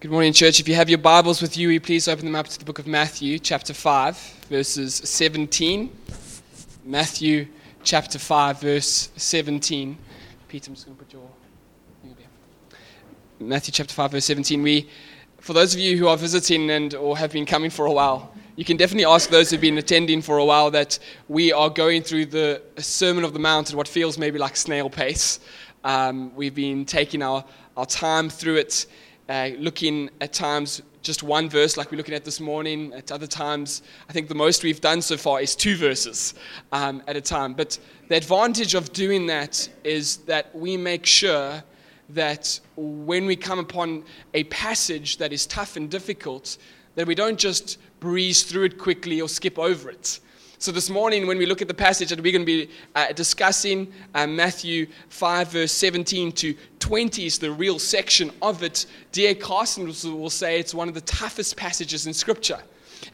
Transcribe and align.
Good 0.00 0.10
morning, 0.10 0.32
church. 0.32 0.60
If 0.60 0.66
you 0.66 0.74
have 0.76 0.88
your 0.88 0.96
Bibles 0.96 1.42
with 1.42 1.58
you, 1.58 1.78
please 1.78 2.08
open 2.08 2.24
them 2.24 2.34
up 2.34 2.48
to 2.48 2.58
the 2.58 2.64
book 2.64 2.78
of 2.78 2.86
Matthew, 2.86 3.38
chapter 3.38 3.74
5, 3.74 4.16
verses 4.48 4.94
17. 4.94 5.94
Matthew, 6.86 7.46
chapter 7.84 8.18
5, 8.18 8.62
verse 8.62 9.10
17. 9.16 9.98
Peter, 10.48 10.70
I'm 10.70 10.74
just 10.74 10.86
going 10.86 10.96
to 10.96 11.04
put 11.04 11.12
your. 11.12 11.28
Matthew 13.40 13.72
chapter 13.72 13.92
5, 13.92 14.12
verse 14.12 14.24
17. 14.24 14.62
We, 14.62 14.88
for 15.38 15.52
those 15.52 15.74
of 15.74 15.80
you 15.80 15.98
who 15.98 16.08
are 16.08 16.16
visiting 16.16 16.70
and 16.70 16.94
or 16.94 17.18
have 17.18 17.32
been 17.32 17.44
coming 17.44 17.68
for 17.68 17.84
a 17.84 17.92
while, 17.92 18.32
you 18.56 18.64
can 18.64 18.78
definitely 18.78 19.04
ask 19.04 19.28
those 19.28 19.50
who've 19.50 19.60
been 19.60 19.76
attending 19.76 20.22
for 20.22 20.38
a 20.38 20.44
while 20.46 20.70
that 20.70 20.98
we 21.28 21.52
are 21.52 21.68
going 21.68 22.02
through 22.02 22.24
the 22.24 22.62
Sermon 22.78 23.22
of 23.22 23.34
the 23.34 23.38
Mount 23.38 23.68
at 23.68 23.76
what 23.76 23.86
feels 23.86 24.16
maybe 24.16 24.38
like 24.38 24.56
snail 24.56 24.88
pace. 24.88 25.40
Um, 25.84 26.34
we've 26.34 26.54
been 26.54 26.86
taking 26.86 27.20
our, 27.20 27.44
our 27.76 27.84
time 27.84 28.30
through 28.30 28.56
it 28.56 28.86
uh, 29.30 29.50
looking 29.58 30.10
at 30.20 30.32
times 30.32 30.82
just 31.02 31.22
one 31.22 31.48
verse, 31.48 31.76
like 31.76 31.90
we're 31.90 31.96
looking 31.96 32.14
at 32.14 32.24
this 32.24 32.40
morning. 32.40 32.92
At 32.92 33.12
other 33.12 33.28
times, 33.28 33.82
I 34.08 34.12
think 34.12 34.28
the 34.28 34.34
most 34.34 34.64
we've 34.64 34.80
done 34.80 35.00
so 35.00 35.16
far 35.16 35.40
is 35.40 35.54
two 35.54 35.76
verses 35.76 36.34
um, 36.72 37.00
at 37.06 37.16
a 37.16 37.20
time. 37.20 37.54
But 37.54 37.78
the 38.08 38.16
advantage 38.16 38.74
of 38.74 38.92
doing 38.92 39.26
that 39.28 39.68
is 39.84 40.18
that 40.26 40.54
we 40.54 40.76
make 40.76 41.06
sure 41.06 41.62
that 42.10 42.58
when 42.76 43.24
we 43.24 43.36
come 43.36 43.60
upon 43.60 44.04
a 44.34 44.44
passage 44.44 45.16
that 45.18 45.32
is 45.32 45.46
tough 45.46 45.76
and 45.76 45.88
difficult, 45.88 46.58
that 46.96 47.06
we 47.06 47.14
don't 47.14 47.38
just 47.38 47.78
breeze 48.00 48.42
through 48.42 48.64
it 48.64 48.78
quickly 48.78 49.20
or 49.20 49.28
skip 49.28 49.60
over 49.60 49.90
it. 49.90 50.18
So, 50.60 50.72
this 50.72 50.90
morning, 50.90 51.26
when 51.26 51.38
we 51.38 51.46
look 51.46 51.62
at 51.62 51.68
the 51.68 51.72
passage 51.74 52.10
that 52.10 52.20
we're 52.20 52.32
going 52.32 52.44
to 52.44 52.66
be 52.66 52.70
uh, 52.94 53.12
discussing, 53.12 53.90
uh, 54.14 54.26
Matthew 54.26 54.88
5, 55.08 55.52
verse 55.52 55.72
17 55.72 56.32
to 56.32 56.54
20 56.80 57.24
is 57.24 57.38
the 57.38 57.50
real 57.50 57.78
section 57.78 58.30
of 58.42 58.62
it. 58.62 58.84
D.A. 59.12 59.34
Carson 59.34 59.86
will 59.86 60.28
say 60.28 60.60
it's 60.60 60.74
one 60.74 60.86
of 60.86 60.92
the 60.92 61.00
toughest 61.00 61.56
passages 61.56 62.06
in 62.06 62.12
Scripture. 62.12 62.58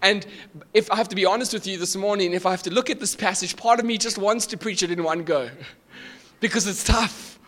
And 0.03 0.27
if 0.75 0.91
I 0.91 0.97
have 0.97 1.09
to 1.11 1.15
be 1.15 1.25
honest 1.25 1.53
with 1.53 1.69
you 1.69 1.79
this 1.79 1.95
morning, 1.95 2.33
if 2.33 2.47
I 2.47 2.51
have 2.51 2.65
to 2.65 2.75
look 2.75 2.91
at 2.91 2.99
this 2.99 3.15
passage, 3.15 3.57
part 3.57 3.79
of 3.79 3.87
me 3.87 3.97
just 3.97 4.19
wants 4.19 4.47
to 4.47 4.57
preach 4.57 4.83
it 4.83 4.91
in 4.91 5.05
one 5.05 5.23
go 5.23 5.49
because 6.41 6.67
it's 6.67 6.83
tough 6.83 7.39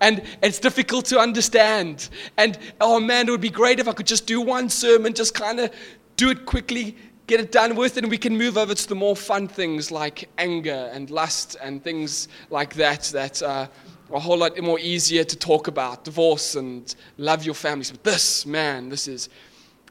and 0.00 0.20
it's 0.42 0.58
difficult 0.58 1.04
to 1.06 1.20
understand. 1.20 2.08
And 2.38 2.58
oh 2.80 2.98
man, 2.98 3.28
it 3.28 3.30
would 3.30 3.40
be 3.40 3.50
great 3.50 3.78
if 3.78 3.86
I 3.86 3.92
could 3.92 4.08
just 4.08 4.26
do 4.26 4.40
one 4.40 4.68
sermon, 4.68 5.14
just 5.14 5.32
kind 5.32 5.60
of 5.60 5.72
do 6.16 6.30
it 6.30 6.44
quickly, 6.44 6.96
get 7.26 7.40
it 7.40 7.52
done 7.52 7.74
with, 7.76 7.96
and 7.96 8.10
we 8.10 8.18
can 8.18 8.36
move 8.36 8.58
over 8.58 8.74
to 8.74 8.88
the 8.88 8.94
more 8.94 9.16
fun 9.16 9.48
things 9.48 9.90
like 9.90 10.28
anger 10.38 10.90
and 10.92 11.10
lust 11.10 11.56
and 11.62 11.82
things 11.82 12.28
like 12.50 12.74
that 12.74 13.04
that 13.14 13.42
are 13.42 13.68
a 14.12 14.20
whole 14.20 14.38
lot 14.38 14.58
more 14.60 14.78
easier 14.78 15.24
to 15.24 15.36
talk 15.36 15.66
about, 15.66 16.04
divorce 16.04 16.54
and 16.54 16.94
love 17.16 17.44
your 17.44 17.54
families. 17.54 17.90
But 17.90 18.04
this, 18.04 18.44
man, 18.46 18.88
this 18.88 19.08
is 19.08 19.28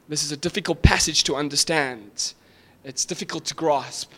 this 0.08 0.22
is 0.22 0.32
a 0.32 0.36
difficult 0.36 0.82
passage 0.82 1.24
to 1.24 1.34
understand. 1.34 2.34
It's 2.84 3.06
difficult 3.06 3.46
to 3.46 3.54
grasp, 3.54 4.12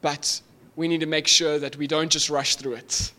but 0.00 0.40
we 0.76 0.88
need 0.88 1.00
to 1.00 1.06
make 1.06 1.28
sure 1.28 1.58
that 1.60 1.76
we 1.76 1.86
don't 1.86 2.10
just 2.10 2.28
rush 2.28 2.56
through 2.56 2.74
it. 2.74 3.12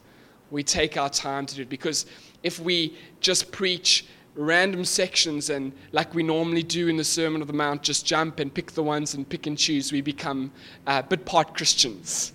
We 0.52 0.62
take 0.62 0.98
our 0.98 1.10
time 1.10 1.46
to 1.46 1.56
do 1.56 1.62
it 1.62 1.70
because 1.70 2.06
if 2.44 2.60
we 2.60 2.98
just 3.22 3.52
preach 3.52 4.06
random 4.36 4.84
sections 4.84 5.50
and 5.50 5.72
like 5.92 6.14
we 6.14 6.24
normally 6.24 6.64
do 6.64 6.88
in 6.88 6.98
the 6.98 7.04
Sermon 7.04 7.42
of 7.42 7.48
the 7.48 7.54
Mount, 7.54 7.82
just 7.82 8.06
jump 8.06 8.40
and 8.40 8.54
pick 8.54 8.72
the 8.74 8.84
ones 8.84 9.14
and 9.14 9.28
pick 9.28 9.48
and 9.48 9.58
choose, 9.58 9.92
we 9.92 10.02
become 10.02 10.52
uh, 10.88 11.02
bit 11.02 11.26
part 11.26 11.56
Christians. 11.56 12.34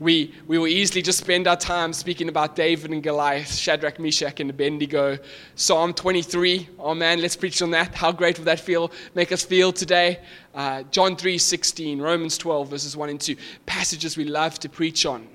We, 0.00 0.32
we 0.46 0.58
will 0.58 0.68
easily 0.68 1.02
just 1.02 1.18
spend 1.18 1.48
our 1.48 1.56
time 1.56 1.92
speaking 1.92 2.28
about 2.28 2.54
David 2.54 2.92
and 2.92 3.02
Goliath, 3.02 3.52
Shadrach, 3.52 3.98
Meshach, 3.98 4.38
and 4.38 4.48
Abednego. 4.48 5.18
Psalm 5.56 5.92
23, 5.92 6.68
oh 6.78 6.94
man, 6.94 7.20
let's 7.20 7.34
preach 7.34 7.60
on 7.62 7.72
that. 7.72 7.96
How 7.96 8.12
great 8.12 8.38
would 8.38 8.44
that 8.44 8.60
feel, 8.60 8.92
make 9.16 9.32
us 9.32 9.44
feel 9.44 9.72
today? 9.72 10.20
Uh, 10.54 10.84
John 10.92 11.16
3, 11.16 11.36
16, 11.36 12.00
Romans 12.00 12.38
12, 12.38 12.68
verses 12.68 12.96
1 12.96 13.08
and 13.08 13.20
2. 13.20 13.34
Passages 13.66 14.16
we 14.16 14.22
love 14.22 14.60
to 14.60 14.68
preach 14.68 15.04
on, 15.04 15.26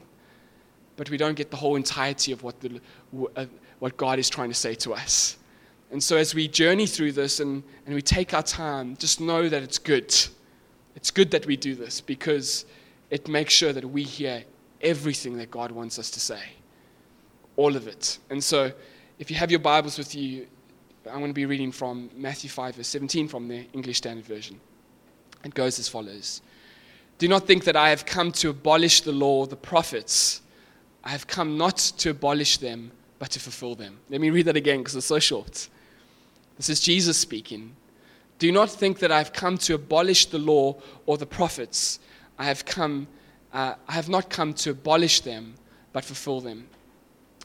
but 0.96 1.10
we 1.10 1.18
don't 1.18 1.36
get 1.36 1.52
the 1.52 1.58
whole 1.58 1.76
entirety 1.76 2.32
of 2.32 2.42
what, 2.42 2.62
the, 2.62 2.80
uh, 3.36 3.46
what 3.80 3.98
God 3.98 4.18
is 4.18 4.30
trying 4.30 4.50
to 4.50 4.56
say 4.56 4.76
to 4.76 4.94
us. 4.94 5.38
And 5.94 6.02
so, 6.02 6.18
as 6.18 6.34
we 6.34 6.48
journey 6.48 6.88
through 6.88 7.12
this 7.12 7.40
and, 7.40 7.62
and 7.86 7.94
we 7.94 8.02
take 8.02 8.34
our 8.34 8.42
time, 8.42 8.98
just 8.98 9.22
know 9.22 9.48
that 9.48 9.62
it's 9.62 9.78
good. 9.78 10.12
It's 10.96 11.12
good 11.12 11.30
that 11.30 11.46
we 11.46 11.56
do 11.56 11.76
this 11.76 12.02
because 12.02 12.66
it 13.12 13.28
makes 13.28 13.54
sure 13.54 13.72
that 13.74 13.86
we 13.86 14.02
hear 14.02 14.44
everything 14.82 15.38
that 15.38 15.52
God 15.52 15.72
wants 15.72 16.00
us 16.00 16.10
to 16.10 16.20
say. 16.20 16.42
All 17.58 17.76
of 17.76 17.88
it. 17.88 18.18
And 18.32 18.44
so, 18.44 18.72
if 19.20 19.30
you 19.30 19.38
have 19.38 19.52
your 19.52 19.60
Bibles 19.60 20.00
with 20.00 20.16
you, 20.16 20.48
I'm 21.06 21.20
going 21.20 21.28
to 21.28 21.34
be 21.34 21.46
reading 21.46 21.72
from 21.72 22.10
Matthew 22.16 22.50
5, 22.50 22.78
verse 22.78 22.88
17 22.88 23.28
from 23.28 23.48
the 23.48 23.68
English 23.74 23.98
Standard 23.98 24.26
Version. 24.26 24.60
It 25.44 25.54
goes 25.54 25.78
as 25.78 25.88
follows 25.88 26.42
Do 27.20 27.28
not 27.28 27.46
think 27.46 27.66
that 27.66 27.76
I 27.76 27.92
have 27.92 28.04
come 28.04 28.32
to 28.32 28.50
abolish 28.50 29.02
the 29.02 29.12
law, 29.12 29.42
or 29.42 29.48
the 29.48 29.56
prophets. 29.56 30.42
I 31.04 31.10
have 31.10 31.28
come 31.28 31.56
not 31.56 31.78
to 31.78 32.10
abolish 32.10 32.58
them, 32.58 32.92
but 33.20 33.30
to 33.30 33.40
fulfill 33.40 33.76
them. 33.76 34.00
Let 34.10 34.22
me 34.22 34.32
read 34.32 34.48
that 34.48 34.58
again 34.58 34.80
because 34.80 34.96
it's 34.96 35.06
so 35.06 35.20
short. 35.20 35.70
This 36.64 36.80
is 36.80 36.80
Jesus 36.80 37.18
speaking. 37.18 37.76
Do 38.40 38.50
not 38.50 38.70
think 38.70 39.00
that 39.00 39.12
I 39.12 39.18
have 39.18 39.34
come 39.34 39.58
to 39.58 39.74
abolish 39.74 40.28
the 40.28 40.40
law 40.40 40.78
or 41.06 41.18
the 41.18 41.26
prophets. 41.26 42.00
I 42.40 42.46
have 42.46 42.64
come, 42.64 43.08
uh, 43.52 43.76
I 43.86 43.92
have 43.92 44.08
not 44.08 44.30
come 44.30 44.54
to 44.54 44.70
abolish 44.70 45.20
them, 45.20 45.56
but 45.92 46.06
fulfill 46.06 46.40
them. 46.40 46.70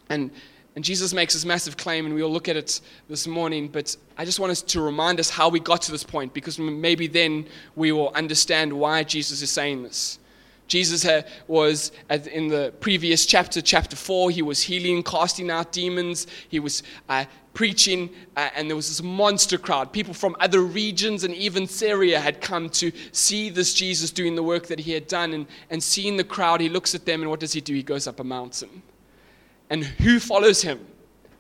And 0.08 0.30
and 0.76 0.84
Jesus 0.84 1.12
makes 1.12 1.34
this 1.34 1.44
massive 1.44 1.76
claim, 1.76 2.06
and 2.06 2.14
we'll 2.14 2.30
look 2.30 2.48
at 2.48 2.54
it 2.54 2.80
this 3.08 3.26
morning. 3.26 3.66
But 3.66 3.96
I 4.16 4.24
just 4.24 4.38
want 4.38 4.52
us 4.52 4.62
to 4.62 4.80
remind 4.80 5.18
us 5.18 5.30
how 5.30 5.48
we 5.48 5.58
got 5.58 5.82
to 5.82 5.90
this 5.90 6.04
point, 6.04 6.32
because 6.32 6.56
maybe 6.60 7.08
then 7.08 7.48
we 7.74 7.90
will 7.90 8.10
understand 8.14 8.72
why 8.72 9.02
Jesus 9.02 9.42
is 9.42 9.50
saying 9.50 9.82
this. 9.82 10.20
Jesus 10.68 11.06
was 11.48 11.90
in 12.10 12.48
the 12.48 12.72
previous 12.78 13.24
chapter, 13.26 13.60
chapter 13.62 13.96
4, 13.96 14.30
he 14.30 14.42
was 14.42 14.62
healing, 14.62 15.02
casting 15.02 15.50
out 15.50 15.72
demons. 15.72 16.26
He 16.48 16.60
was 16.60 16.82
uh, 17.08 17.24
preaching, 17.58 18.08
uh, 18.36 18.48
and 18.54 18.70
there 18.70 18.76
was 18.76 18.86
this 18.86 19.02
monster 19.02 19.58
crowd. 19.58 19.92
People 19.92 20.14
from 20.14 20.36
other 20.38 20.60
regions 20.60 21.24
and 21.24 21.34
even 21.34 21.66
Syria 21.66 22.20
had 22.20 22.40
come 22.40 22.70
to 22.70 22.92
see 23.10 23.50
this 23.50 23.74
Jesus 23.74 24.12
doing 24.12 24.36
the 24.36 24.44
work 24.44 24.68
that 24.68 24.78
he 24.78 24.92
had 24.92 25.08
done. 25.08 25.32
And, 25.32 25.44
and 25.68 25.82
seeing 25.82 26.16
the 26.16 26.22
crowd, 26.22 26.60
he 26.60 26.68
looks 26.68 26.94
at 26.94 27.04
them, 27.04 27.20
and 27.20 27.28
what 27.28 27.40
does 27.40 27.52
he 27.52 27.60
do? 27.60 27.74
He 27.74 27.82
goes 27.82 28.06
up 28.06 28.20
a 28.20 28.22
mountain. 28.22 28.80
And 29.70 29.82
who 29.82 30.20
follows 30.20 30.62
him? 30.62 30.86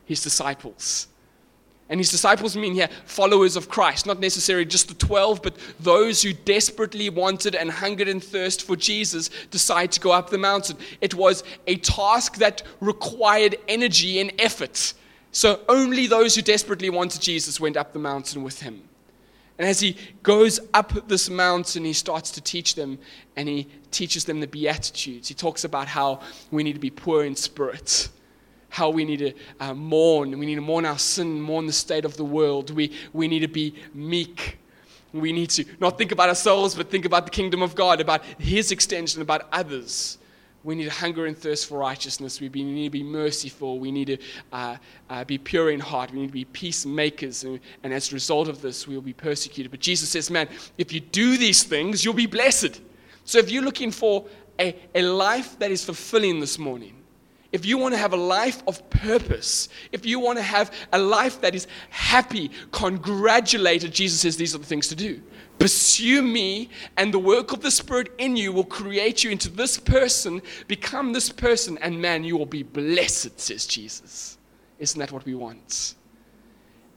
His 0.06 0.20
disciples. 0.20 1.06
And 1.88 2.00
his 2.00 2.10
disciples 2.10 2.56
mean 2.56 2.74
here 2.74 2.88
followers 3.04 3.54
of 3.54 3.68
Christ, 3.68 4.04
not 4.04 4.18
necessarily 4.18 4.64
just 4.64 4.88
the 4.88 4.94
12, 4.94 5.40
but 5.40 5.56
those 5.78 6.20
who 6.20 6.32
desperately 6.32 7.10
wanted 7.10 7.54
and 7.54 7.70
hungered 7.70 8.08
and 8.08 8.24
thirst 8.24 8.64
for 8.64 8.74
Jesus 8.74 9.30
decide 9.52 9.92
to 9.92 10.00
go 10.00 10.10
up 10.10 10.30
the 10.30 10.36
mountain. 10.36 10.78
It 11.00 11.14
was 11.14 11.44
a 11.68 11.76
task 11.76 12.38
that 12.38 12.64
required 12.80 13.54
energy 13.68 14.18
and 14.18 14.32
effort. 14.40 14.94
So 15.38 15.60
only 15.68 16.08
those 16.08 16.34
who 16.34 16.42
desperately 16.42 16.90
wanted 16.90 17.20
Jesus 17.20 17.60
went 17.60 17.76
up 17.76 17.92
the 17.92 18.00
mountain 18.00 18.42
with 18.42 18.60
him. 18.60 18.82
And 19.56 19.68
as 19.68 19.78
he 19.78 19.96
goes 20.24 20.58
up 20.74 21.06
this 21.06 21.30
mountain, 21.30 21.84
he 21.84 21.92
starts 21.92 22.32
to 22.32 22.40
teach 22.40 22.74
them, 22.74 22.98
and 23.36 23.48
he 23.48 23.68
teaches 23.92 24.24
them 24.24 24.40
the 24.40 24.48
Beatitudes. 24.48 25.28
He 25.28 25.34
talks 25.34 25.62
about 25.62 25.86
how 25.86 26.22
we 26.50 26.64
need 26.64 26.72
to 26.72 26.80
be 26.80 26.90
poor 26.90 27.24
in 27.24 27.36
spirit, 27.36 28.08
how 28.68 28.90
we 28.90 29.04
need 29.04 29.20
to 29.20 29.32
uh, 29.60 29.74
mourn. 29.74 30.36
We 30.36 30.44
need 30.44 30.56
to 30.56 30.60
mourn 30.60 30.84
our 30.84 30.98
sin, 30.98 31.40
mourn 31.40 31.66
the 31.66 31.72
state 31.72 32.04
of 32.04 32.16
the 32.16 32.24
world. 32.24 32.72
We, 32.72 32.90
we 33.12 33.28
need 33.28 33.42
to 33.42 33.46
be 33.46 33.76
meek. 33.94 34.58
We 35.12 35.32
need 35.32 35.50
to 35.50 35.64
not 35.78 35.98
think 35.98 36.10
about 36.10 36.30
ourselves, 36.30 36.74
but 36.74 36.90
think 36.90 37.04
about 37.04 37.26
the 37.26 37.30
kingdom 37.30 37.62
of 37.62 37.76
God, 37.76 38.00
about 38.00 38.24
his 38.40 38.72
extension, 38.72 39.22
about 39.22 39.46
others. 39.52 40.17
We 40.68 40.74
need 40.74 40.84
to 40.84 40.90
hunger 40.90 41.24
and 41.24 41.34
thirst 41.34 41.66
for 41.66 41.78
righteousness. 41.78 42.42
We 42.42 42.50
need 42.50 42.84
to 42.84 42.90
be 42.90 43.02
merciful. 43.02 43.78
We 43.78 43.90
need 43.90 44.08
to 44.08 44.18
uh, 44.52 44.76
uh, 45.08 45.24
be 45.24 45.38
pure 45.38 45.70
in 45.70 45.80
heart. 45.80 46.12
We 46.12 46.20
need 46.20 46.26
to 46.26 46.32
be 46.34 46.44
peacemakers. 46.44 47.42
And, 47.42 47.58
and 47.82 47.94
as 47.94 48.12
a 48.12 48.14
result 48.14 48.48
of 48.48 48.60
this, 48.60 48.86
we 48.86 48.94
will 48.94 49.00
be 49.00 49.14
persecuted. 49.14 49.70
But 49.70 49.80
Jesus 49.80 50.10
says, 50.10 50.30
man, 50.30 50.46
if 50.76 50.92
you 50.92 51.00
do 51.00 51.38
these 51.38 51.62
things, 51.62 52.04
you'll 52.04 52.12
be 52.12 52.26
blessed. 52.26 52.82
So 53.24 53.38
if 53.38 53.50
you're 53.50 53.62
looking 53.62 53.90
for 53.90 54.26
a, 54.60 54.76
a 54.94 55.00
life 55.00 55.58
that 55.58 55.70
is 55.70 55.86
fulfilling 55.86 56.38
this 56.38 56.58
morning, 56.58 57.02
if 57.50 57.64
you 57.64 57.78
want 57.78 57.94
to 57.94 57.98
have 57.98 58.12
a 58.12 58.18
life 58.18 58.62
of 58.66 58.90
purpose, 58.90 59.70
if 59.90 60.04
you 60.04 60.20
want 60.20 60.36
to 60.36 60.42
have 60.42 60.70
a 60.92 60.98
life 60.98 61.40
that 61.40 61.54
is 61.54 61.66
happy, 61.88 62.50
congratulated, 62.72 63.90
Jesus 63.90 64.20
says 64.20 64.36
these 64.36 64.54
are 64.54 64.58
the 64.58 64.66
things 64.66 64.88
to 64.88 64.94
do. 64.94 65.22
Pursue 65.58 66.22
me, 66.22 66.68
and 66.96 67.12
the 67.12 67.18
work 67.18 67.52
of 67.52 67.60
the 67.60 67.70
Spirit 67.70 68.12
in 68.18 68.36
you 68.36 68.52
will 68.52 68.64
create 68.64 69.24
you 69.24 69.30
into 69.30 69.48
this 69.48 69.76
person, 69.76 70.40
become 70.68 71.12
this 71.12 71.30
person, 71.30 71.78
and 71.78 72.00
man, 72.00 72.22
you 72.22 72.36
will 72.36 72.46
be 72.46 72.62
blessed, 72.62 73.40
says 73.40 73.66
Jesus. 73.66 74.38
Isn't 74.78 74.98
that 75.00 75.10
what 75.10 75.24
we 75.24 75.34
want? 75.34 75.96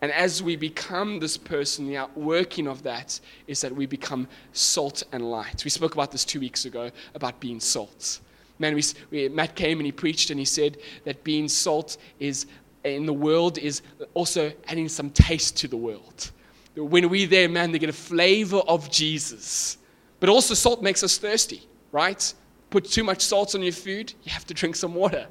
And 0.01 0.11
as 0.11 0.41
we 0.41 0.55
become 0.55 1.19
this 1.19 1.37
person, 1.37 1.87
the 1.87 1.97
outworking 1.97 2.67
of 2.67 2.81
that 2.83 3.19
is 3.47 3.61
that 3.61 3.75
we 3.75 3.85
become 3.85 4.27
salt 4.51 5.03
and 5.11 5.29
light. 5.29 5.63
We 5.63 5.69
spoke 5.69 5.93
about 5.93 6.11
this 6.11 6.25
two 6.25 6.39
weeks 6.39 6.65
ago 6.65 6.89
about 7.13 7.39
being 7.39 7.59
salt. 7.59 8.19
Man, 8.57 8.75
we, 8.75 8.83
we, 9.11 9.29
Matt 9.29 9.55
came 9.55 9.79
and 9.79 9.85
he 9.85 9.91
preached 9.91 10.31
and 10.31 10.39
he 10.39 10.45
said 10.45 10.77
that 11.05 11.23
being 11.23 11.47
salt 11.47 11.97
is 12.19 12.47
in 12.83 13.05
the 13.05 13.13
world 13.13 13.59
is 13.59 13.83
also 14.15 14.51
adding 14.67 14.89
some 14.89 15.11
taste 15.11 15.55
to 15.57 15.67
the 15.67 15.77
world. 15.77 16.31
When 16.75 17.09
we're 17.09 17.27
there, 17.27 17.49
man, 17.49 17.71
they 17.71 17.79
get 17.79 17.89
a 17.89 17.93
flavor 17.93 18.61
of 18.67 18.89
Jesus. 18.89 19.77
But 20.19 20.29
also, 20.29 20.53
salt 20.53 20.81
makes 20.81 21.03
us 21.03 21.17
thirsty, 21.17 21.67
right? 21.91 22.33
Put 22.69 22.85
too 22.85 23.03
much 23.03 23.21
salt 23.21 23.53
on 23.55 23.61
your 23.61 23.73
food, 23.73 24.13
you 24.23 24.31
have 24.31 24.45
to 24.45 24.53
drink 24.53 24.75
some 24.75 24.95
water. 24.95 25.27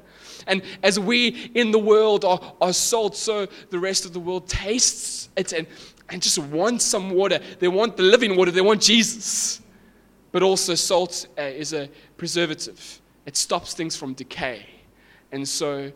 And 0.47 0.61
as 0.83 0.99
we 0.99 1.51
in 1.55 1.71
the 1.71 1.79
world 1.79 2.25
are, 2.25 2.39
are 2.61 2.73
salt, 2.73 3.15
so 3.15 3.47
the 3.69 3.79
rest 3.79 4.05
of 4.05 4.13
the 4.13 4.19
world 4.19 4.47
tastes 4.47 5.29
it 5.35 5.53
and, 5.53 5.67
and 6.09 6.21
just 6.21 6.37
wants 6.37 6.85
some 6.85 7.11
water. 7.11 7.39
They 7.59 7.67
want 7.67 7.97
the 7.97 8.03
living 8.03 8.35
water, 8.35 8.51
they 8.51 8.61
want 8.61 8.81
Jesus. 8.81 9.61
But 10.31 10.43
also, 10.43 10.75
salt 10.75 11.27
uh, 11.37 11.41
is 11.41 11.73
a 11.73 11.89
preservative, 12.17 13.01
it 13.25 13.35
stops 13.35 13.73
things 13.73 13.95
from 13.95 14.13
decay. 14.13 14.65
And 15.31 15.47
so, 15.47 15.91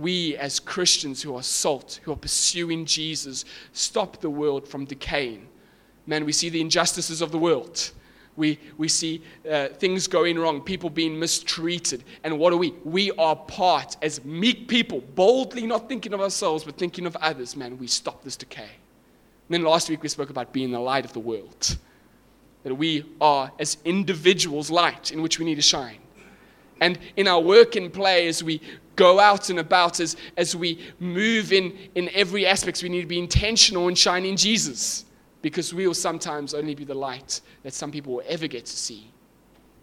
we 0.00 0.36
as 0.36 0.58
Christians 0.58 1.22
who 1.22 1.36
are 1.36 1.42
salt, 1.42 2.00
who 2.02 2.12
are 2.12 2.16
pursuing 2.16 2.84
Jesus, 2.84 3.44
stop 3.72 4.20
the 4.20 4.30
world 4.30 4.66
from 4.66 4.84
decaying. 4.84 5.46
Man, 6.06 6.24
we 6.24 6.32
see 6.32 6.48
the 6.48 6.60
injustices 6.60 7.22
of 7.22 7.30
the 7.30 7.38
world. 7.38 7.90
We, 8.36 8.58
we 8.76 8.88
see 8.88 9.22
uh, 9.48 9.68
things 9.68 10.08
going 10.08 10.36
wrong, 10.36 10.60
people 10.60 10.90
being 10.90 11.16
mistreated. 11.18 12.02
And 12.24 12.38
what 12.38 12.52
are 12.52 12.56
we? 12.56 12.74
We 12.84 13.12
are 13.12 13.36
part, 13.36 13.96
as 14.02 14.24
meek 14.24 14.66
people, 14.66 15.00
boldly 15.14 15.66
not 15.66 15.88
thinking 15.88 16.12
of 16.12 16.20
ourselves, 16.20 16.64
but 16.64 16.76
thinking 16.76 17.06
of 17.06 17.14
others. 17.16 17.54
Man, 17.54 17.78
we 17.78 17.86
stop 17.86 18.24
this 18.24 18.36
decay. 18.36 18.62
And 18.62 18.70
then 19.50 19.62
last 19.62 19.88
week 19.88 20.02
we 20.02 20.08
spoke 20.08 20.30
about 20.30 20.52
being 20.52 20.72
the 20.72 20.80
light 20.80 21.04
of 21.04 21.12
the 21.12 21.20
world. 21.20 21.78
That 22.64 22.74
we 22.74 23.04
are, 23.20 23.52
as 23.60 23.76
individuals, 23.84 24.70
light 24.70 25.12
in 25.12 25.22
which 25.22 25.38
we 25.38 25.44
need 25.44 25.56
to 25.56 25.62
shine. 25.62 25.98
And 26.80 26.98
in 27.16 27.28
our 27.28 27.40
work 27.40 27.76
and 27.76 27.92
play, 27.92 28.26
as 28.26 28.42
we 28.42 28.60
go 28.96 29.18
out 29.20 29.50
and 29.50 29.58
about, 29.58 30.00
as, 30.00 30.16
as 30.36 30.54
we 30.54 30.80
move 30.98 31.52
in, 31.52 31.76
in 31.94 32.08
every 32.14 32.46
aspect, 32.46 32.82
we 32.82 32.88
need 32.88 33.02
to 33.02 33.06
be 33.06 33.18
intentional 33.18 33.88
in 33.88 33.94
shining 33.94 34.36
Jesus 34.36 35.04
because 35.42 35.74
we 35.74 35.86
will 35.86 35.94
sometimes 35.94 36.54
only 36.54 36.74
be 36.74 36.84
the 36.84 36.94
light 36.94 37.40
that 37.62 37.74
some 37.74 37.90
people 37.90 38.14
will 38.14 38.22
ever 38.26 38.46
get 38.46 38.64
to 38.64 38.76
see. 38.76 39.10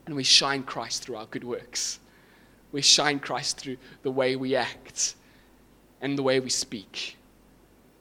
And 0.06 0.16
we 0.16 0.24
shine 0.24 0.64
Christ 0.64 1.04
through 1.04 1.18
our 1.18 1.28
good 1.28 1.44
works. 1.44 2.00
We 2.72 2.82
shine 2.82 3.20
Christ 3.20 3.58
through 3.60 3.78
the 4.02 4.12
way 4.12 4.36
we 4.36 4.56
act 4.56 5.16
and 6.02 6.18
the 6.18 6.24
way 6.24 6.40
we 6.40 6.50
speak. 6.50 7.18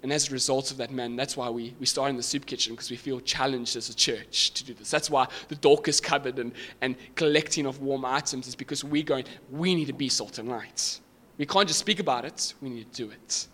And 0.02 0.12
as 0.12 0.28
a 0.28 0.32
result 0.32 0.70
of 0.70 0.78
that, 0.78 0.90
man, 0.90 1.14
that's 1.14 1.36
why 1.36 1.50
we, 1.50 1.74
we 1.78 1.84
start 1.84 2.08
in 2.10 2.16
the 2.16 2.22
soup 2.22 2.46
kitchen 2.46 2.74
because 2.74 2.90
we 2.90 2.96
feel 2.96 3.20
challenged 3.20 3.76
as 3.76 3.90
a 3.90 3.94
church 3.94 4.52
to 4.54 4.64
do 4.64 4.72
this. 4.72 4.90
That's 4.90 5.10
why 5.10 5.28
the 5.48 5.56
Dorcas 5.56 6.00
cupboard 6.00 6.38
and, 6.38 6.52
and 6.80 6.96
collecting 7.16 7.66
of 7.66 7.82
warm 7.82 8.04
items 8.06 8.46
is 8.48 8.54
because 8.54 8.82
we're 8.82 9.02
going, 9.02 9.24
we 9.50 9.74
need 9.74 9.86
to 9.86 9.92
be 9.92 10.08
salt 10.08 10.38
and 10.38 10.48
light. 10.48 11.00
We 11.36 11.44
can't 11.44 11.68
just 11.68 11.80
speak 11.80 12.00
about 12.00 12.24
it, 12.24 12.54
we 12.62 12.70
need 12.70 12.92
to 12.92 13.04
do 13.04 13.10
it. 13.10 13.46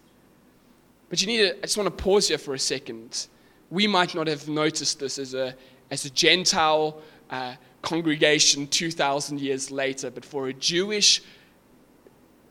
But 1.09 1.21
you 1.21 1.27
need 1.27 1.39
to, 1.39 1.59
I 1.59 1.63
just 1.63 1.77
want 1.77 1.97
to 1.97 2.03
pause 2.03 2.29
here 2.29 2.39
for 2.39 2.55
a 2.55 2.59
second 2.59 3.29
we 3.71 3.87
might 3.87 4.15
not 4.15 4.27
have 4.27 4.49
noticed 4.49 5.01
this 5.01 5.19
as 5.19 5.35
a, 5.35 5.55
as 5.91 6.05
a 6.05 6.11
Gentile 6.11 7.01
uh, 7.31 7.55
congregation 7.83 8.67
2,000 8.67 9.41
years 9.41 9.71
later, 9.71 10.11
but 10.11 10.25
for 10.25 10.49
a 10.49 10.53
Jewish, 10.53 11.23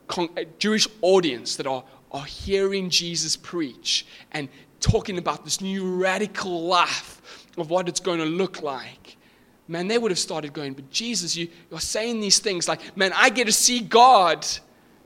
con- 0.07 0.29
a 0.35 0.45
Jewish 0.45 0.87
audience 1.01 1.55
that 1.55 1.67
are, 1.67 1.83
are 2.11 2.25
hearing 2.25 2.89
Jesus 2.89 3.35
preach 3.35 4.05
and 4.31 4.47
talking 4.79 5.17
about 5.17 5.43
this 5.43 5.61
new 5.61 5.95
radical 5.95 6.63
life 6.63 7.47
of 7.57 7.69
what 7.69 7.89
it's 7.89 7.99
going 7.99 8.19
to 8.19 8.25
look 8.25 8.61
like, 8.61 9.17
man, 9.67 9.87
they 9.87 9.97
would 9.97 10.11
have 10.11 10.19
started 10.19 10.53
going, 10.53 10.73
But 10.73 10.89
Jesus, 10.91 11.35
you, 11.35 11.47
you're 11.69 11.79
saying 11.79 12.19
these 12.19 12.39
things 12.39 12.67
like, 12.67 12.95
man, 12.95 13.11
I 13.15 13.29
get 13.29 13.47
to 13.47 13.53
see 13.53 13.79
God 13.79 14.45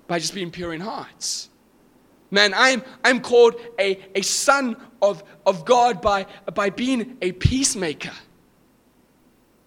by 0.08 0.20
just 0.20 0.34
being 0.34 0.52
pure 0.52 0.74
in 0.74 0.82
hearts. 0.82 1.50
Man, 2.32 2.54
I'm, 2.56 2.84
I'm 3.04 3.22
called 3.22 3.56
a, 3.80 4.00
a 4.14 4.22
son 4.22 4.76
of, 5.02 5.24
of 5.46 5.66
God 5.66 6.02
by, 6.02 6.26
by 6.54 6.70
being 6.70 7.18
a 7.22 7.32
peacemaker. 7.32 8.14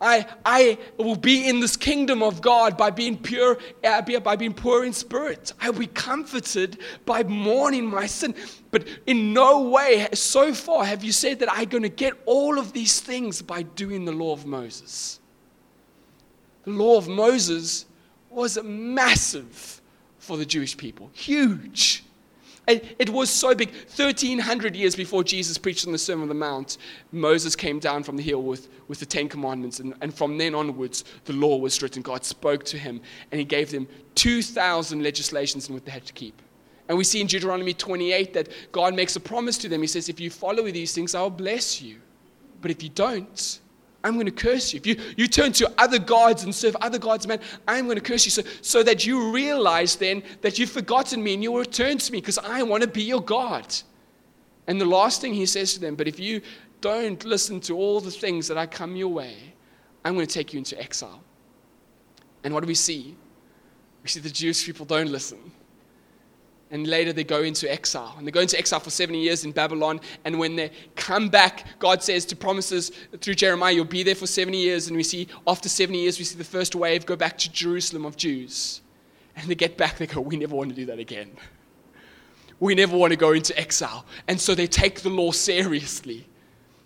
I, 0.03 0.27
I 0.45 0.79
will 0.99 1.17
be 1.17 1.49
in 1.49 1.61
this 1.61 1.77
kingdom 1.77 2.23
of 2.23 2.43
God 2.43 2.77
by 2.77 2.91
being 2.91 3.17
pure, 3.17 3.59
uh, 3.85 4.03
by 4.21 4.37
being 4.37 4.53
poor 4.53 4.85
in 4.85 4.93
spirit. 4.93 5.53
I 5.61 5.71
will 5.71 5.79
be 5.79 5.87
comforted 5.87 6.79
by 7.07 7.23
mourning 7.23 7.87
my 7.87 8.07
sin. 8.07 8.35
But 8.73 8.87
in 9.07 9.33
no 9.33 9.61
way, 9.69 10.09
so 10.13 10.53
far, 10.53 10.85
have 10.85 11.05
you 11.05 11.13
said 11.13 11.39
that 11.39 11.53
I'm 11.53 11.69
going 11.69 11.85
to 11.85 11.89
get 11.89 12.15
all 12.27 12.59
of 12.59 12.73
these 12.73 13.01
things 13.01 13.41
by 13.41 13.63
doing 13.63 14.05
the 14.05 14.13
law 14.13 14.33
of 14.33 14.45
Moses. 14.45 15.21
The 16.65 16.71
law 16.71 16.97
of 16.97 17.09
Moses 17.09 17.87
was 18.29 18.63
massive 18.63 19.81
for 20.19 20.37
the 20.37 20.47
Jewish 20.47 20.77
people, 20.77 21.11
huge. 21.13 22.02
It 22.69 23.11
was 23.11 23.29
so 23.29 23.55
big. 23.55 23.71
1,300 23.71 24.77
years 24.77 24.95
before 24.95 25.25
Jesus 25.25 25.59
preached 25.59 25.85
on 25.87 25.93
the 25.93 25.99
Sermon 25.99 26.23
on 26.23 26.29
the 26.29 26.35
Mount, 26.35 26.79
Moses 27.11 27.57
came 27.57 27.81
down 27.81 28.05
from 28.05 28.17
the 28.17 28.23
hill 28.23 28.43
with, 28.43 28.69
with 28.87 29.01
the 29.01 29.07
Ten 29.07 29.29
Commandments. 29.29 29.81
And, 29.81 29.95
and 30.01 30.15
from 30.15 30.39
then 30.39 30.55
onwards, 30.55 31.05
the 31.25 31.33
law 31.33 31.57
was 31.57 31.83
written. 31.83 32.03
God 32.03 32.25
spoke 32.25 32.63
to 32.67 32.79
him, 32.79 33.01
and 33.33 33.39
he 33.41 33.45
gave 33.45 33.73
them 33.73 33.89
2,000 34.15 35.03
legislations 35.03 35.67
and 35.67 35.75
what 35.75 35.85
they 35.85 35.91
had 35.91 36.07
to 36.07 36.13
keep. 36.13 36.41
And 36.89 36.97
we 36.97 37.05
see 37.05 37.21
in 37.21 37.27
Deuteronomy 37.27 37.75
28 37.75 38.33
that 38.35 38.49
God 38.71 38.95
makes 38.95 39.17
a 39.17 39.21
promise 39.21 39.59
to 39.59 39.69
them. 39.69 39.81
He 39.81 39.87
says, 39.89 40.09
If 40.09 40.21
you 40.21 40.31
follow 40.31 40.71
these 40.71 40.95
things, 40.95 41.15
I'll 41.15 41.31
bless 41.31 41.83
you. 41.83 42.01
But 42.61 42.71
if 42.71 42.83
you 42.83 42.91
don't, 42.91 43.61
I'm 44.05 44.15
going 44.15 44.27
to 44.27 44.33
curse 44.33 44.73
you. 44.73 44.79
If 44.79 44.87
you, 44.87 44.97
you 45.17 45.29
turn 45.29 45.53
to 45.53 45.73
other 45.79 45.99
gods 45.99 46.45
and 46.45 46.55
serve 46.55 46.77
other 46.81 46.99
gods, 46.99 47.27
man, 47.27 47.41
I'm 47.69 47.85
going 47.85 47.97
to 47.97 48.03
curse 48.03 48.25
you. 48.25 48.31
So, 48.31 48.43
so 48.61 48.83
that 48.83 49.07
you 49.07 49.31
realize 49.33 49.97
then 49.97 50.23
that 50.41 50.59
you've 50.59 50.71
forgotten 50.71 51.23
me 51.23 51.35
and 51.35 51.43
you'll 51.43 51.59
return 51.59 51.99
to 51.99 52.13
me 52.13 52.19
because 52.19 52.39
I 52.39 52.63
want 52.63 52.83
to 52.83 52.89
be 52.89 53.03
your 53.03 53.23
God. 53.23 53.75
And 54.67 54.81
the 54.81 54.87
last 54.87 55.21
thing 55.21 55.35
he 55.35 55.47
says 55.47 55.75
to 55.75 55.81
them, 55.81 55.95
but 55.95 56.09
if 56.09 56.19
you 56.19 56.41
don't 56.81 57.25
listen 57.25 57.61
to 57.61 57.77
all 57.77 58.01
the 58.01 58.11
things 58.11 58.49
that 58.49 58.59
I 58.59 58.67
come 58.67 58.97
your 58.97 59.09
way, 59.09 59.37
I'm 60.05 60.15
going 60.15 60.27
to 60.27 60.33
take 60.33 60.53
you 60.53 60.59
into 60.59 60.81
exile. 60.81 61.23
And 62.43 62.53
what 62.53 62.61
do 62.61 62.67
we 62.67 62.75
see? 62.75 63.17
We 64.03 64.09
see 64.09 64.21
the 64.21 64.31
Jewish 64.31 64.67
people 64.67 64.85
don't 64.85 65.11
listen 65.11 65.53
and 66.73 66.87
later 66.87 67.13
they 67.13 67.23
go 67.23 67.43
into 67.43 67.71
exile. 67.71 68.15
And 68.17 68.27
they 68.27 68.31
go 68.31 68.41
into 68.41 68.59
exile 68.59 68.81
for 68.81 68.91
70 68.91 69.21
years 69.21 69.45
in 69.45 69.53
Babylon. 69.53 70.01
And 70.25 70.39
when 70.39 70.57
they 70.57 70.73
come 70.97 71.29
back, 71.29 71.67
God 71.79 72.03
says 72.03 72.25
to 72.27 72.37
promises 72.37 72.91
through 73.21 73.35
Jeremiah, 73.35 73.73
you'll 73.73 73.85
be 73.85 74.03
there 74.03 74.15
for 74.15 74.27
70 74.27 74.57
years. 74.57 74.89
And 74.89 74.97
we 74.97 75.03
see 75.03 75.29
after 75.47 75.69
70 75.69 75.99
years, 75.99 76.19
we 76.19 76.25
see 76.25 76.37
the 76.37 76.45
first 76.45 76.75
wave 76.75 77.05
go 77.05 77.15
back 77.15 77.37
to 77.39 77.53
Jerusalem 77.53 78.07
of 78.07 78.17
Jews. 78.17 78.81
And 79.37 79.49
they 79.49 79.55
get 79.55 79.77
back, 79.77 79.99
they 79.99 80.07
go, 80.07 80.23
we 80.23 80.37
never 80.39 80.57
want 80.57 80.71
to 80.71 80.75
do 80.75 80.87
that 80.87 80.99
again. 80.99 81.31
We 82.59 82.75
never 82.75 82.97
want 82.97 83.13
to 83.13 83.19
go 83.19 83.33
into 83.33 83.59
exile. 83.59 84.07
And 84.27 84.41
so 84.41 84.55
they 84.55 84.67
take 84.67 85.03
the 85.03 85.11
law 85.11 85.31
seriously. 85.31 86.27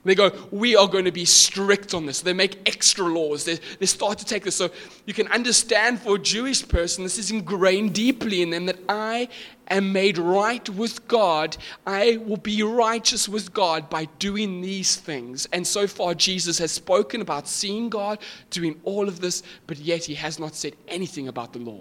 They 0.06 0.14
go, 0.14 0.30
we 0.52 0.76
are 0.76 0.86
going 0.86 1.04
to 1.06 1.12
be 1.12 1.24
strict 1.24 1.92
on 1.92 2.06
this. 2.06 2.20
They 2.20 2.32
make 2.32 2.68
extra 2.68 3.04
laws. 3.04 3.44
They, 3.44 3.58
they 3.80 3.86
start 3.86 4.18
to 4.18 4.24
take 4.24 4.44
this. 4.44 4.54
So 4.54 4.70
you 5.04 5.12
can 5.12 5.26
understand 5.28 6.00
for 6.00 6.14
a 6.14 6.18
Jewish 6.18 6.66
person, 6.66 7.02
this 7.02 7.18
is 7.18 7.32
ingrained 7.32 7.92
deeply 7.92 8.40
in 8.40 8.50
them 8.50 8.66
that 8.66 8.78
I 8.88 9.28
am 9.66 9.92
made 9.92 10.16
right 10.16 10.68
with 10.68 11.08
God. 11.08 11.56
I 11.84 12.18
will 12.18 12.36
be 12.36 12.62
righteous 12.62 13.28
with 13.28 13.52
God 13.52 13.90
by 13.90 14.04
doing 14.20 14.60
these 14.60 14.94
things. 14.94 15.48
And 15.52 15.66
so 15.66 15.88
far, 15.88 16.14
Jesus 16.14 16.58
has 16.58 16.70
spoken 16.70 17.20
about 17.20 17.48
seeing 17.48 17.88
God, 17.88 18.20
doing 18.50 18.80
all 18.84 19.08
of 19.08 19.20
this, 19.20 19.42
but 19.66 19.76
yet 19.76 20.04
he 20.04 20.14
has 20.14 20.38
not 20.38 20.54
said 20.54 20.76
anything 20.86 21.26
about 21.26 21.52
the 21.52 21.58
law. 21.58 21.80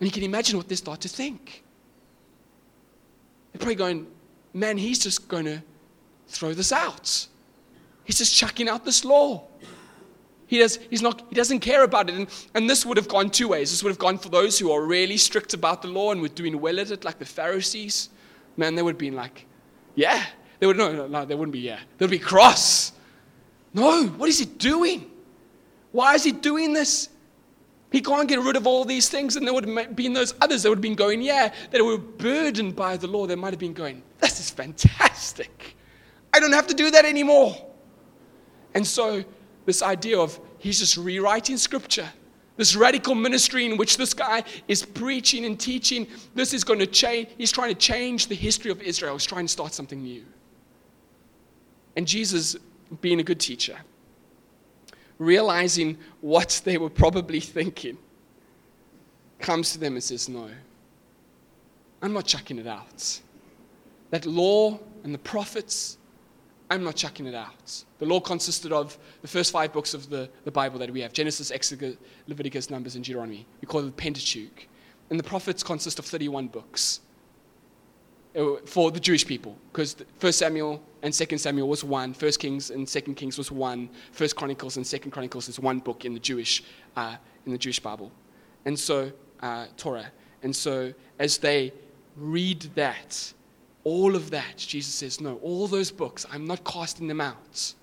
And 0.00 0.08
you 0.08 0.10
can 0.10 0.22
imagine 0.22 0.56
what 0.56 0.68
they 0.68 0.76
start 0.76 1.02
to 1.02 1.08
think. 1.08 1.64
They're 3.52 3.58
probably 3.58 3.74
going, 3.74 4.06
man, 4.54 4.78
he's 4.78 5.00
just 5.00 5.28
going 5.28 5.44
to 5.44 5.62
throw 6.28 6.52
this 6.52 6.72
out. 6.72 7.28
He's 8.04 8.18
just 8.18 8.34
chucking 8.34 8.68
out 8.68 8.84
this 8.84 9.04
law. 9.04 9.44
He, 10.46 10.58
does, 10.58 10.78
he's 10.90 11.00
not, 11.02 11.22
he 11.28 11.34
doesn't 11.34 11.60
care 11.60 11.84
about 11.84 12.10
it. 12.10 12.16
And, 12.16 12.28
and 12.54 12.68
this 12.68 12.84
would 12.84 12.96
have 12.96 13.08
gone 13.08 13.30
two 13.30 13.48
ways. 13.48 13.70
This 13.70 13.82
would 13.82 13.90
have 13.90 13.98
gone 13.98 14.18
for 14.18 14.28
those 14.28 14.58
who 14.58 14.70
are 14.70 14.84
really 14.84 15.16
strict 15.16 15.54
about 15.54 15.82
the 15.82 15.88
law 15.88 16.12
and 16.12 16.20
were 16.20 16.28
doing 16.28 16.60
well 16.60 16.78
at 16.78 16.90
it, 16.90 17.04
like 17.04 17.18
the 17.18 17.24
Pharisees. 17.24 18.10
Man, 18.56 18.74
they 18.74 18.82
would 18.82 18.94
have 18.94 18.98
been 18.98 19.16
like, 19.16 19.46
yeah. 19.94 20.24
They 20.60 20.66
would, 20.66 20.76
no, 20.76 20.92
no, 20.92 21.06
no, 21.06 21.24
they 21.24 21.34
wouldn't 21.34 21.52
be, 21.52 21.60
yeah. 21.60 21.80
They 21.98 22.04
would 22.04 22.10
be 22.10 22.18
cross. 22.18 22.92
No, 23.72 24.06
what 24.06 24.28
is 24.28 24.38
he 24.38 24.44
doing? 24.44 25.10
Why 25.92 26.14
is 26.14 26.24
he 26.24 26.32
doing 26.32 26.72
this? 26.72 27.08
He 27.90 28.00
can't 28.00 28.28
get 28.28 28.40
rid 28.40 28.56
of 28.56 28.66
all 28.66 28.84
these 28.84 29.08
things. 29.08 29.36
And 29.36 29.46
there 29.46 29.54
would 29.54 29.66
have 29.66 29.96
been 29.96 30.12
those 30.12 30.34
others 30.40 30.62
that 30.62 30.68
would 30.68 30.78
have 30.78 30.82
been 30.82 30.94
going, 30.94 31.22
yeah, 31.22 31.52
that 31.70 31.82
were 31.82 31.98
burdened 31.98 32.76
by 32.76 32.96
the 32.96 33.06
law. 33.06 33.26
They 33.26 33.34
might 33.34 33.52
have 33.52 33.60
been 33.60 33.72
going, 33.72 34.02
this 34.20 34.40
is 34.40 34.50
fantastic. 34.50 35.76
I 36.34 36.40
don't 36.40 36.52
have 36.52 36.66
to 36.66 36.74
do 36.74 36.90
that 36.90 37.04
anymore. 37.04 37.56
And 38.74 38.84
so, 38.84 39.22
this 39.66 39.82
idea 39.82 40.18
of 40.18 40.40
he's 40.58 40.80
just 40.80 40.96
rewriting 40.96 41.56
scripture, 41.56 42.08
this 42.56 42.74
radical 42.74 43.14
ministry 43.14 43.66
in 43.66 43.76
which 43.76 43.96
this 43.96 44.12
guy 44.12 44.42
is 44.66 44.84
preaching 44.84 45.44
and 45.44 45.58
teaching, 45.60 46.08
this 46.34 46.52
is 46.52 46.64
going 46.64 46.80
to 46.80 46.88
change. 46.88 47.28
He's 47.38 47.52
trying 47.52 47.68
to 47.68 47.78
change 47.78 48.26
the 48.26 48.34
history 48.34 48.72
of 48.72 48.82
Israel. 48.82 49.12
He's 49.12 49.24
trying 49.24 49.46
to 49.46 49.52
start 49.52 49.72
something 49.72 50.02
new. 50.02 50.24
And 51.94 52.04
Jesus, 52.04 52.56
being 53.00 53.20
a 53.20 53.22
good 53.22 53.38
teacher, 53.38 53.78
realizing 55.18 55.96
what 56.20 56.60
they 56.64 56.78
were 56.78 56.90
probably 56.90 57.38
thinking, 57.38 57.96
comes 59.38 59.70
to 59.70 59.78
them 59.78 59.92
and 59.92 60.02
says, 60.02 60.28
No, 60.28 60.48
I'm 62.02 62.12
not 62.12 62.26
chucking 62.26 62.58
it 62.58 62.66
out. 62.66 63.20
That 64.10 64.26
law 64.26 64.80
and 65.04 65.14
the 65.14 65.18
prophets, 65.18 65.98
I'm 66.70 66.82
not 66.82 66.96
chucking 66.96 67.26
it 67.26 67.34
out. 67.34 67.84
The 67.98 68.06
law 68.06 68.20
consisted 68.20 68.72
of 68.72 68.98
the 69.22 69.28
first 69.28 69.52
five 69.52 69.72
books 69.72 69.94
of 69.94 70.08
the, 70.08 70.30
the 70.44 70.50
Bible 70.50 70.78
that 70.78 70.90
we 70.90 71.00
have 71.00 71.12
Genesis, 71.12 71.50
Exodus, 71.50 71.96
Leviticus, 72.26 72.70
Numbers, 72.70 72.96
and 72.96 73.04
Deuteronomy. 73.04 73.46
We 73.60 73.66
call 73.66 73.80
it 73.80 73.84
the 73.84 73.92
Pentateuch. 73.92 74.68
And 75.10 75.18
the 75.18 75.24
prophets 75.24 75.62
consist 75.62 75.98
of 75.98 76.06
31 76.06 76.48
books 76.48 77.00
uh, 78.36 78.56
for 78.66 78.90
the 78.90 78.98
Jewish 78.98 79.26
people, 79.26 79.56
because 79.70 79.96
First 80.18 80.38
Samuel 80.38 80.82
and 81.02 81.14
Second 81.14 81.38
Samuel 81.38 81.68
was 81.68 81.84
one, 81.84 82.14
First 82.14 82.40
Kings 82.40 82.70
and 82.70 82.88
Second 82.88 83.14
Kings 83.14 83.38
was 83.38 83.52
one, 83.52 83.90
First 84.12 84.34
Chronicles 84.34 84.76
and 84.76 84.86
Second 84.86 85.10
Chronicles 85.10 85.48
is 85.48 85.60
one 85.60 85.78
book 85.78 86.04
in 86.04 86.14
the 86.14 86.20
Jewish 86.20 86.64
uh, 86.96 87.16
in 87.46 87.52
the 87.52 87.58
Jewish 87.58 87.78
Bible, 87.78 88.10
and 88.64 88.78
so 88.78 89.12
uh, 89.40 89.66
Torah. 89.76 90.10
And 90.42 90.54
so 90.54 90.92
as 91.18 91.38
they 91.38 91.72
read 92.16 92.62
that, 92.74 93.32
all 93.84 94.16
of 94.16 94.30
that, 94.30 94.56
Jesus 94.56 94.92
says, 94.94 95.20
no, 95.20 95.36
all 95.36 95.68
those 95.68 95.90
books, 95.90 96.26
I'm 96.32 96.46
not 96.46 96.64
casting 96.64 97.06
them 97.06 97.20
out. 97.20 97.74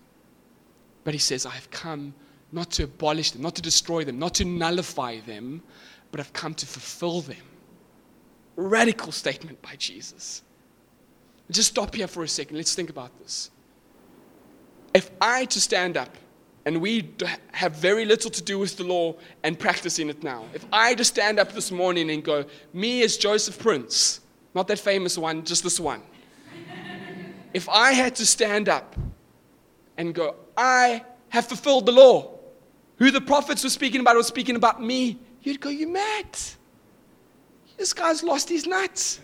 But 1.03 1.13
he 1.13 1.19
says, 1.19 1.45
I 1.45 1.51
have 1.51 1.69
come 1.71 2.13
not 2.51 2.71
to 2.71 2.83
abolish 2.83 3.31
them, 3.31 3.41
not 3.41 3.55
to 3.55 3.61
destroy 3.61 4.03
them, 4.03 4.19
not 4.19 4.33
to 4.35 4.45
nullify 4.45 5.19
them, 5.21 5.61
but 6.11 6.19
I've 6.19 6.33
come 6.33 6.53
to 6.55 6.65
fulfill 6.65 7.21
them. 7.21 7.37
Radical 8.55 9.11
statement 9.11 9.61
by 9.61 9.75
Jesus. 9.77 10.43
Just 11.49 11.69
stop 11.69 11.95
here 11.95 12.07
for 12.07 12.23
a 12.23 12.27
second. 12.27 12.57
Let's 12.57 12.75
think 12.75 12.89
about 12.89 13.17
this. 13.19 13.51
If 14.93 15.09
I 15.21 15.45
to 15.45 15.61
stand 15.61 15.97
up, 15.97 16.15
and 16.65 16.81
we 16.81 17.13
have 17.53 17.75
very 17.75 18.05
little 18.05 18.29
to 18.29 18.41
do 18.41 18.59
with 18.59 18.77
the 18.77 18.83
law 18.83 19.15
and 19.43 19.57
practicing 19.57 20.09
it 20.09 20.23
now, 20.23 20.45
if 20.53 20.65
I 20.71 20.93
to 20.95 21.03
stand 21.03 21.39
up 21.39 21.53
this 21.53 21.71
morning 21.71 22.11
and 22.11 22.23
go, 22.23 22.45
me 22.73 23.03
as 23.03 23.17
Joseph 23.17 23.57
Prince, 23.57 24.20
not 24.53 24.67
that 24.67 24.79
famous 24.79 25.17
one, 25.17 25.43
just 25.43 25.63
this 25.63 25.79
one. 25.79 26.01
if 27.53 27.69
I 27.69 27.93
had 27.93 28.15
to 28.15 28.25
stand 28.25 28.69
up 28.69 28.95
and 29.97 30.13
go, 30.13 30.35
I 30.57 31.03
have 31.29 31.45
fulfilled 31.45 31.85
the 31.85 31.91
law, 31.91 32.37
who 32.97 33.11
the 33.11 33.21
prophets 33.21 33.63
were 33.63 33.69
speaking 33.69 34.01
about 34.01 34.15
was 34.15 34.27
speaking 34.27 34.55
about 34.55 34.81
me, 34.81 35.17
you'd 35.41 35.59
go, 35.59 35.69
You 35.69 35.87
mad? 35.87 36.37
This 37.77 37.93
guy's 37.93 38.21
lost 38.21 38.49
his 38.49 38.67
nuts. 38.67 39.19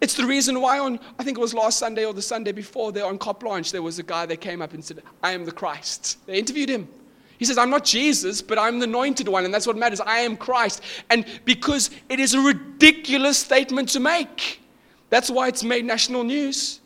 It's 0.00 0.14
the 0.14 0.24
reason 0.24 0.60
why 0.62 0.78
on, 0.78 0.98
I 1.18 1.24
think 1.24 1.36
it 1.36 1.40
was 1.40 1.52
last 1.52 1.78
Sunday 1.78 2.06
or 2.06 2.14
the 2.14 2.22
Sunday 2.22 2.52
before, 2.52 2.92
there 2.92 3.04
on 3.04 3.18
Carte 3.18 3.40
Blanche, 3.40 3.72
there 3.72 3.82
was 3.82 3.98
a 3.98 4.02
guy 4.02 4.24
that 4.24 4.38
came 4.38 4.62
up 4.62 4.72
and 4.72 4.82
said, 4.82 5.02
I 5.22 5.32
am 5.32 5.44
the 5.44 5.52
Christ. 5.52 6.24
They 6.26 6.38
interviewed 6.38 6.70
him. 6.70 6.88
He 7.36 7.44
says, 7.44 7.58
I'm 7.58 7.70
not 7.70 7.84
Jesus, 7.84 8.40
but 8.40 8.58
I'm 8.58 8.78
the 8.78 8.84
anointed 8.84 9.28
one, 9.28 9.44
and 9.44 9.52
that's 9.52 9.66
what 9.66 9.76
matters. 9.76 10.00
I 10.00 10.20
am 10.20 10.36
Christ. 10.36 10.82
And 11.10 11.26
because 11.44 11.90
it 12.08 12.20
is 12.20 12.34
a 12.34 12.40
ridiculous 12.40 13.38
statement 13.38 13.90
to 13.90 14.00
make. 14.00 14.59
That's 15.10 15.30
why 15.30 15.48
it's 15.48 15.62
made 15.62 15.84
national 15.84 16.24
news. 16.24 16.80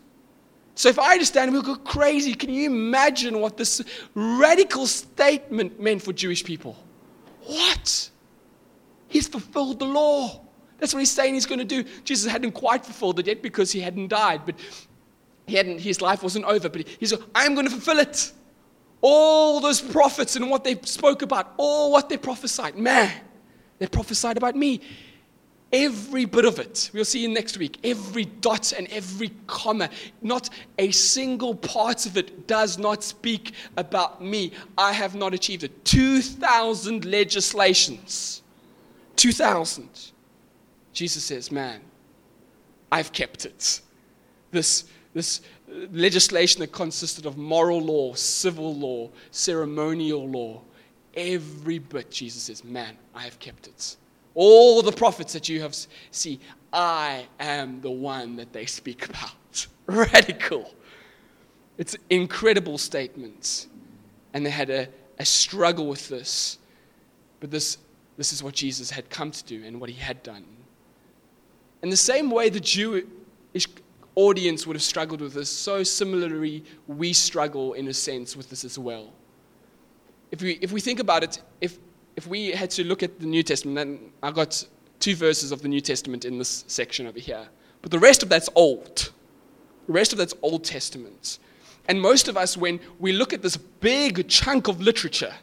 So 0.74 0.88
if 0.88 0.98
I 0.98 1.12
understand, 1.12 1.52
we'll 1.52 1.62
go 1.62 1.76
crazy. 1.76 2.34
Can 2.34 2.52
you 2.52 2.66
imagine 2.66 3.40
what 3.40 3.56
this 3.56 3.80
radical 4.14 4.86
statement 4.86 5.80
meant 5.80 6.02
for 6.02 6.12
Jewish 6.12 6.42
people? 6.42 6.76
What? 7.44 8.10
He's 9.06 9.28
fulfilled 9.28 9.78
the 9.78 9.84
law. 9.84 10.40
That's 10.78 10.92
what 10.92 11.00
he's 11.00 11.12
saying 11.12 11.34
he's 11.34 11.46
going 11.46 11.60
to 11.60 11.64
do. 11.64 11.84
Jesus 12.02 12.30
hadn't 12.30 12.52
quite 12.52 12.84
fulfilled 12.84 13.20
it 13.20 13.26
yet 13.28 13.42
because 13.42 13.70
he 13.70 13.80
hadn't 13.80 14.08
died, 14.08 14.42
but 14.44 14.56
he 15.46 15.54
hadn't, 15.54 15.80
his 15.80 16.02
life 16.02 16.22
wasn't 16.22 16.44
over. 16.46 16.68
But 16.68 16.88
he 16.88 17.06
said, 17.06 17.20
I'm 17.34 17.54
going 17.54 17.66
to 17.66 17.72
fulfill 17.72 18.00
it. 18.00 18.32
All 19.00 19.60
those 19.60 19.80
prophets 19.80 20.34
and 20.34 20.50
what 20.50 20.64
they 20.64 20.80
spoke 20.82 21.22
about, 21.22 21.52
all 21.58 21.92
what 21.92 22.08
they 22.08 22.16
prophesied, 22.16 22.76
man, 22.76 23.12
they 23.78 23.86
prophesied 23.86 24.36
about 24.36 24.56
me. 24.56 24.80
Every 25.74 26.24
bit 26.24 26.44
of 26.44 26.60
it, 26.60 26.88
we'll 26.94 27.04
see 27.04 27.18
you 27.18 27.28
next 27.28 27.58
week. 27.58 27.78
Every 27.82 28.26
dot 28.26 28.72
and 28.72 28.86
every 28.92 29.32
comma, 29.48 29.90
not 30.22 30.48
a 30.78 30.92
single 30.92 31.52
part 31.52 32.06
of 32.06 32.16
it 32.16 32.46
does 32.46 32.78
not 32.78 33.02
speak 33.02 33.54
about 33.76 34.22
me. 34.22 34.52
I 34.78 34.92
have 34.92 35.16
not 35.16 35.34
achieved 35.34 35.64
it. 35.64 35.84
2,000 35.84 37.04
legislations. 37.04 38.42
2,000. 39.16 40.12
Jesus 40.92 41.24
says, 41.24 41.50
Man, 41.50 41.80
I've 42.92 43.10
kept 43.10 43.44
it. 43.44 43.80
This, 44.52 44.84
this 45.12 45.40
uh, 45.68 45.86
legislation 45.90 46.60
that 46.60 46.70
consisted 46.70 47.26
of 47.26 47.36
moral 47.36 47.80
law, 47.80 48.14
civil 48.14 48.76
law, 48.76 49.10
ceremonial 49.32 50.28
law, 50.28 50.62
every 51.16 51.80
bit, 51.80 52.12
Jesus 52.12 52.44
says, 52.44 52.62
Man, 52.62 52.96
I 53.12 53.22
have 53.22 53.40
kept 53.40 53.66
it. 53.66 53.96
All 54.34 54.82
the 54.82 54.92
prophets 54.92 55.32
that 55.32 55.48
you 55.48 55.60
have 55.62 55.76
see, 56.10 56.40
I 56.72 57.26
am 57.38 57.80
the 57.80 57.90
one 57.90 58.36
that 58.36 58.52
they 58.52 58.66
speak 58.66 59.08
about. 59.08 59.66
Radical. 59.86 60.74
It's 61.78 61.96
incredible 62.10 62.78
statements. 62.78 63.68
And 64.32 64.44
they 64.44 64.50
had 64.50 64.70
a, 64.70 64.88
a 65.18 65.24
struggle 65.24 65.86
with 65.86 66.08
this. 66.08 66.58
But 67.40 67.50
this, 67.50 67.78
this 68.16 68.32
is 68.32 68.42
what 68.42 68.54
Jesus 68.54 68.90
had 68.90 69.08
come 69.08 69.30
to 69.30 69.44
do 69.44 69.62
and 69.64 69.80
what 69.80 69.88
he 69.88 69.96
had 69.96 70.22
done. 70.22 70.44
In 71.82 71.90
the 71.90 71.96
same 71.96 72.30
way 72.30 72.48
the 72.48 72.60
Jewish 72.60 73.04
audience 74.14 74.66
would 74.66 74.74
have 74.74 74.82
struggled 74.82 75.20
with 75.20 75.34
this, 75.34 75.50
so 75.50 75.82
similarly 75.82 76.64
we 76.86 77.12
struggle 77.12 77.74
in 77.74 77.88
a 77.88 77.94
sense 77.94 78.36
with 78.36 78.48
this 78.50 78.64
as 78.64 78.78
well. 78.78 79.12
If 80.30 80.42
we, 80.42 80.52
if 80.60 80.72
we 80.72 80.80
think 80.80 80.98
about 80.98 81.22
it, 81.22 81.42
if 81.60 81.78
if 82.16 82.26
we 82.26 82.50
had 82.50 82.70
to 82.70 82.84
look 82.84 83.02
at 83.02 83.20
the 83.20 83.26
New 83.26 83.42
Testament, 83.42 83.76
then 83.76 84.12
I 84.22 84.30
got 84.30 84.64
two 85.00 85.16
verses 85.16 85.52
of 85.52 85.62
the 85.62 85.68
New 85.68 85.80
Testament 85.80 86.24
in 86.24 86.38
this 86.38 86.64
section 86.66 87.06
over 87.06 87.18
here. 87.18 87.46
But 87.82 87.90
the 87.90 87.98
rest 87.98 88.22
of 88.22 88.28
that's 88.28 88.48
old. 88.54 89.10
The 89.86 89.92
rest 89.92 90.12
of 90.12 90.18
that's 90.18 90.34
Old 90.42 90.64
Testament. 90.64 91.38
And 91.88 92.00
most 92.00 92.28
of 92.28 92.36
us, 92.36 92.56
when 92.56 92.80
we 92.98 93.12
look 93.12 93.32
at 93.32 93.42
this 93.42 93.56
big 93.56 94.26
chunk 94.28 94.68
of 94.68 94.80
literature, 94.80 95.34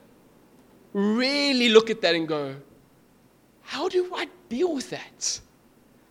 really 0.93 1.69
look 1.69 1.89
at 1.89 2.01
that 2.01 2.15
and 2.15 2.27
go, 2.27 2.55
how 3.61 3.87
do 3.87 4.11
I 4.15 4.27
deal 4.49 4.73
with 4.73 4.89
that? 4.89 5.39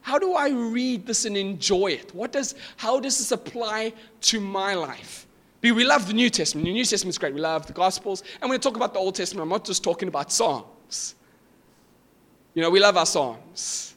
How 0.03 0.19
do 0.19 0.35
I 0.35 0.51
read 0.51 1.07
this 1.07 1.25
and 1.25 1.37
enjoy 1.37 1.89
it? 1.89 2.15
What 2.15 2.33
does, 2.33 2.55
how 2.77 3.01
does 3.01 3.19
this 3.19 3.33
apply 3.33 3.93
to 4.23 4.41
my 4.41 4.75
life? 4.75 5.27
We 5.63 5.85
love 5.85 6.07
the 6.07 6.15
New 6.15 6.31
Testament. 6.31 6.67
The 6.67 6.73
New 6.73 6.85
Testament 6.85 7.15
is 7.15 7.19
great. 7.19 7.35
We 7.35 7.41
love 7.41 7.67
the 7.67 7.73
Gospels. 7.73 8.23
And 8.41 8.49
when 8.49 8.59
I 8.59 8.61
talk 8.61 8.77
about 8.77 8.95
the 8.95 9.01
Old 9.01 9.15
Testament, 9.15 9.43
I'm 9.43 9.49
not 9.51 9.65
just 9.65 9.85
talking 9.85 10.09
about 10.09 10.33
Psalms. 10.33 11.15
You 12.55 12.63
know, 12.63 12.71
we 12.71 12.81
love 12.81 12.97
our 12.97 13.07
Psalms. 13.07 13.95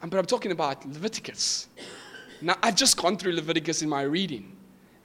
Um, 0.00 0.10
but 0.10 0.18
I'm 0.18 0.26
talking 0.26 0.52
about 0.52 0.86
Leviticus. 0.86 1.68
Now, 2.40 2.56
I've 2.62 2.76
just 2.76 2.96
gone 2.96 3.16
through 3.16 3.32
Leviticus 3.32 3.82
in 3.82 3.88
my 3.88 4.02
reading. 4.02 4.54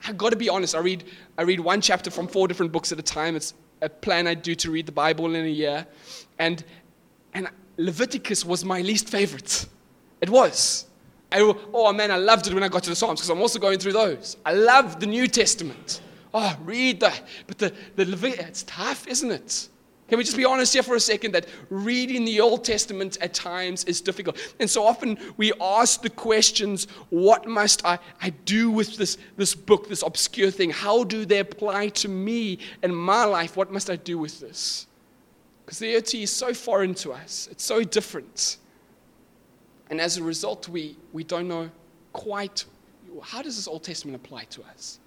I've 0.05 0.17
got 0.17 0.31
to 0.31 0.35
be 0.35 0.49
honest. 0.49 0.75
I 0.75 0.79
read, 0.79 1.05
I 1.37 1.43
read 1.43 1.59
one 1.59 1.81
chapter 1.81 2.11
from 2.11 2.27
four 2.27 2.47
different 2.47 2.71
books 2.71 2.91
at 2.91 2.99
a 2.99 3.03
time. 3.03 3.35
It's 3.35 3.53
a 3.81 3.89
plan 3.89 4.27
I 4.27 4.33
do 4.33 4.53
to 4.55 4.69
read 4.69 4.85
the 4.85 4.91
Bible 4.91 5.33
in 5.33 5.45
a 5.45 5.47
year. 5.47 5.87
And, 6.39 6.63
and 7.33 7.47
Leviticus 7.77 8.45
was 8.45 8.63
my 8.65 8.81
least 8.81 9.09
favorite. 9.09 9.65
It 10.21 10.29
was. 10.29 10.85
Oh 11.41 11.91
man, 11.93 12.11
I 12.11 12.17
loved 12.17 12.47
it 12.47 12.53
when 12.53 12.63
I 12.63 12.67
got 12.67 12.83
to 12.83 12.89
the 12.89 12.95
Psalms 12.95 13.19
because 13.19 13.29
I'm 13.29 13.41
also 13.41 13.59
going 13.59 13.79
through 13.79 13.93
those. 13.93 14.37
I 14.45 14.53
love 14.53 14.99
the 14.99 15.07
New 15.07 15.27
Testament. 15.27 16.01
Oh, 16.33 16.57
read 16.63 16.99
that. 17.01 17.21
But 17.47 17.59
the, 17.59 17.73
the 17.95 18.05
Leviticus, 18.05 18.47
it's 18.47 18.63
tough, 18.63 19.07
isn't 19.07 19.31
it? 19.31 19.69
Can 20.09 20.17
we 20.17 20.23
just 20.23 20.37
be 20.37 20.45
honest 20.45 20.73
here 20.73 20.83
for 20.83 20.95
a 20.95 20.99
second 20.99 21.31
that 21.31 21.47
reading 21.69 22.25
the 22.25 22.41
Old 22.41 22.63
Testament 22.63 23.17
at 23.21 23.33
times 23.33 23.83
is 23.85 24.01
difficult? 24.01 24.37
And 24.59 24.69
so 24.69 24.85
often 24.85 25.17
we 25.37 25.53
ask 25.61 26.01
the 26.01 26.09
questions 26.09 26.87
what 27.09 27.47
must 27.47 27.85
I, 27.85 27.97
I 28.21 28.31
do 28.31 28.69
with 28.69 28.97
this, 28.97 29.17
this 29.37 29.55
book, 29.55 29.87
this 29.87 30.03
obscure 30.03 30.51
thing? 30.51 30.71
How 30.71 31.03
do 31.03 31.25
they 31.25 31.39
apply 31.39 31.89
to 31.89 32.09
me 32.09 32.59
and 32.81 32.95
my 32.95 33.23
life? 33.23 33.55
What 33.55 33.71
must 33.71 33.89
I 33.89 33.95
do 33.95 34.17
with 34.17 34.39
this? 34.39 34.87
Because 35.65 35.79
the 35.79 35.95
OT 35.95 36.23
is 36.23 36.31
so 36.31 36.53
foreign 36.53 36.93
to 36.95 37.13
us, 37.13 37.47
it's 37.49 37.63
so 37.63 37.83
different. 37.83 38.57
And 39.93 40.01
as 40.01 40.17
a 40.17 40.23
result, 40.23 40.67
we, 40.67 40.97
we 41.11 41.23
don't 41.23 41.47
know 41.47 41.69
quite 42.13 42.65
how 43.21 43.43
does 43.43 43.57
this 43.57 43.67
Old 43.67 43.83
Testament 43.83 44.15
apply 44.15 44.45
to 44.45 44.63
us? 44.63 44.97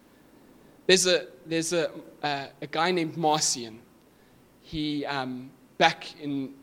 There's 0.87 1.09
a, 1.09 1.27
there's 1.45 1.73
a, 1.73 1.91
uh, 2.23 2.47
a 2.63 2.69
guy 2.69 2.93
named 2.93 3.17
Marcion. 3.17 3.81
He, 4.63 5.05
um, 5.05 5.51
back 5.77 6.15
in 6.21 6.55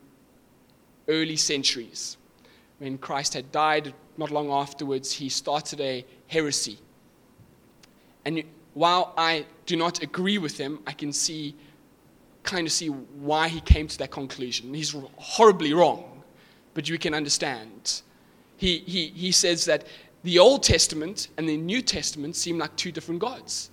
early 1.10 1.36
centuries, 1.36 2.16
when 2.78 2.98
Christ 2.98 3.34
had 3.34 3.52
died, 3.52 3.94
not 4.16 4.32
long 4.32 4.50
afterwards, 4.50 5.12
he 5.12 5.28
started 5.28 5.82
a 5.82 6.06
heresy. 6.28 6.80
And 8.24 8.42
while 8.74 9.14
I 9.18 9.46
do 9.66 9.76
not 9.76 10.02
agree 10.02 10.38
with 10.38 10.58
him, 10.58 10.80
I 10.88 10.94
can 10.94 11.12
see, 11.12 11.58
kind 12.44 12.66
of 12.68 12.72
see 12.72 12.88
why 12.88 13.50
he 13.50 13.60
came 13.60 13.90
to 13.90 13.98
that 13.98 14.12
conclusion. 14.12 14.74
He's 14.74 14.96
horribly 15.18 15.74
wrong, 15.74 16.24
but 16.74 16.88
you 16.88 16.98
can 16.98 17.14
understand 17.14 18.02
he, 18.64 18.78
he, 18.78 19.08
he 19.08 19.32
says 19.34 19.66
that 19.66 19.86
the 20.24 20.40
Old 20.40 20.64
Testament 20.64 21.28
and 21.38 21.50
the 21.50 21.58
New 21.58 21.82
Testament 21.82 22.38
seem 22.38 22.58
like 22.58 22.74
two 22.78 22.94
different 22.94 23.20
gods. 23.20 23.72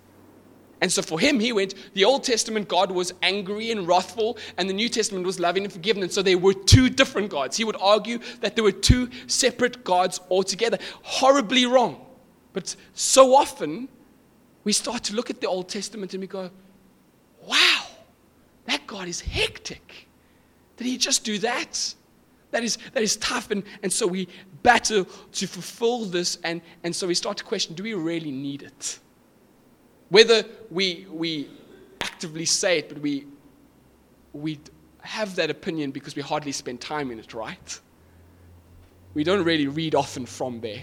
And 0.81 0.91
so 0.91 1.01
for 1.01 1.21
him, 1.21 1.39
he 1.39 1.53
went, 1.53 1.75
the 1.95 2.05
Old 2.05 2.25
Testament 2.25 2.67
God 2.67 2.91
was 2.91 3.15
angry 3.23 3.71
and 3.71 3.87
wrathful, 3.87 4.37
and 4.59 4.69
the 4.69 4.73
New 4.75 4.89
Testament 4.89 5.25
was 5.25 5.39
loving 5.39 5.63
and 5.63 5.73
forgiving. 5.73 6.03
And 6.03 6.11
so 6.11 6.23
they 6.23 6.35
were 6.35 6.55
two 6.55 6.91
different 6.91 7.31
gods. 7.31 7.57
He 7.57 7.63
would 7.63 7.77
argue 7.81 8.19
that 8.41 8.57
there 8.57 8.65
were 8.65 8.73
two 8.73 9.09
separate 9.29 9.85
gods 9.85 10.21
altogether. 10.29 10.79
Horribly 11.03 11.67
wrong. 11.67 12.05
But 12.53 12.75
so 12.93 13.37
often, 13.37 13.89
we 14.65 14.73
start 14.73 15.05
to 15.05 15.15
look 15.15 15.31
at 15.31 15.41
the 15.41 15.47
Old 15.47 15.69
Testament 15.69 16.15
and 16.15 16.21
we 16.21 16.27
go, 16.27 16.51
wow, 17.47 17.87
that 18.65 18.89
God 18.89 19.07
is 19.07 19.21
hectic. 19.21 20.09
Did 20.79 20.89
he 20.89 20.99
just 20.99 21.23
do 21.23 21.39
that? 21.39 21.95
That 22.51 22.65
is, 22.65 22.79
that 22.93 23.03
is 23.03 23.17
tough. 23.17 23.51
And, 23.51 23.63
and 23.83 23.93
so 23.93 24.07
we 24.07 24.29
battle 24.63 25.05
to 25.05 25.47
fulfill 25.47 26.05
this. 26.05 26.39
And, 26.45 26.61
and 26.83 26.95
so 26.95 27.07
we 27.07 27.15
start 27.15 27.37
to 27.39 27.45
question 27.45 27.75
do 27.75 27.83
we 27.83 27.95
really 27.95 28.31
need 28.31 28.63
it? 28.63 28.99
Whether 30.09 30.45
we, 30.71 31.07
we 31.11 31.49
actively 32.01 32.45
say 32.45 32.79
it, 32.79 32.89
but 32.89 32.99
we, 32.99 33.27
we 34.33 34.59
have 35.03 35.37
that 35.37 35.51
opinion 35.51 35.91
because 35.93 36.17
we 36.17 36.23
hardly 36.23 36.53
spend 36.53 36.81
time 36.81 37.11
in 37.11 37.19
it, 37.19 37.33
right? 37.33 37.81
We 39.15 39.25
don't 39.25 39.45
really 39.45 39.67
read 39.67 39.95
often 39.95 40.27
from 40.27 40.61
there. 40.61 40.83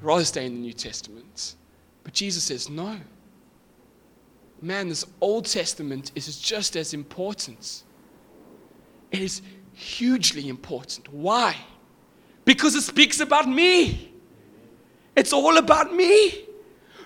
rather 0.00 0.24
stay 0.24 0.46
in 0.46 0.54
the 0.54 0.60
New 0.60 0.72
Testament. 0.72 1.54
But 2.02 2.12
Jesus 2.12 2.44
says, 2.44 2.68
no. 2.68 2.96
Man, 4.62 4.88
this 4.88 5.04
Old 5.20 5.46
Testament 5.46 6.12
is 6.14 6.38
just 6.38 6.76
as 6.76 6.92
important. 6.92 7.82
It 9.10 9.20
is 9.20 9.42
hugely 9.80 10.48
important. 10.48 11.12
Why? 11.12 11.56
Because 12.44 12.74
it 12.74 12.82
speaks 12.82 13.20
about 13.20 13.48
me. 13.48 14.12
It's 15.16 15.32
all 15.32 15.56
about 15.56 15.94
me. 15.94 16.46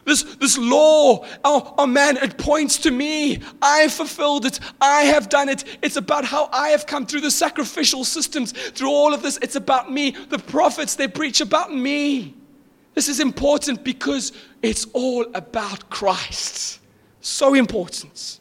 This, 0.04 0.22
this 0.22 0.58
law, 0.58 1.24
oh, 1.44 1.74
oh 1.78 1.86
man, 1.86 2.18
it 2.18 2.36
points 2.36 2.76
to 2.78 2.90
me. 2.90 3.38
I 3.62 3.88
fulfilled 3.88 4.44
it. 4.44 4.60
I 4.80 5.02
have 5.02 5.30
done 5.30 5.48
it. 5.48 5.64
It's 5.80 5.96
about 5.96 6.26
how 6.26 6.50
I 6.52 6.68
have 6.68 6.86
come 6.86 7.06
through 7.06 7.22
the 7.22 7.30
sacrificial 7.30 8.04
systems, 8.04 8.52
through 8.52 8.90
all 8.90 9.14
of 9.14 9.22
this. 9.22 9.38
It's 9.40 9.56
about 9.56 9.90
me. 9.90 10.10
The 10.10 10.38
prophets, 10.38 10.94
they 10.94 11.08
preach 11.08 11.40
about 11.40 11.74
me. 11.74 12.34
This 12.94 13.08
is 13.08 13.18
important 13.18 13.82
because 13.82 14.32
it's 14.62 14.86
all 14.92 15.24
about 15.34 15.88
Christ. 15.88 16.80
So 17.20 17.54
important. 17.54 18.40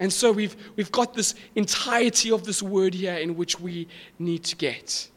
And 0.00 0.12
so 0.12 0.30
we've, 0.30 0.56
we've 0.76 0.92
got 0.92 1.14
this 1.14 1.34
entirety 1.54 2.30
of 2.30 2.44
this 2.44 2.62
word 2.62 2.94
here 2.94 3.16
in 3.16 3.36
which 3.36 3.58
we 3.58 3.88
need 4.18 4.44
to 4.44 4.56
get. 4.56 5.08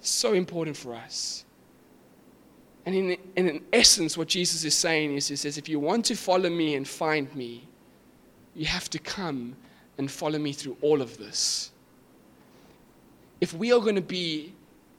So 0.00 0.34
important 0.34 0.76
for 0.76 0.94
us. 0.94 1.44
And 2.84 2.94
in, 2.94 3.16
in 3.34 3.64
essence, 3.72 4.16
what 4.16 4.28
Jesus 4.28 4.64
is 4.64 4.74
saying 4.74 5.14
is, 5.14 5.28
He 5.28 5.36
says, 5.36 5.58
if 5.58 5.68
you 5.68 5.80
want 5.80 6.04
to 6.06 6.14
follow 6.16 6.48
me 6.48 6.76
and 6.76 6.86
find 6.86 7.34
me, 7.34 7.66
you 8.54 8.66
have 8.66 8.88
to 8.90 8.98
come 8.98 9.56
and 9.98 10.10
follow 10.10 10.38
me 10.38 10.52
through 10.52 10.76
all 10.82 11.02
of 11.02 11.18
this. 11.18 11.72
If 13.40 13.52
we 13.52 13.72
are 13.72 13.80
going 13.80 13.96
to 13.96 14.00
be 14.00 14.54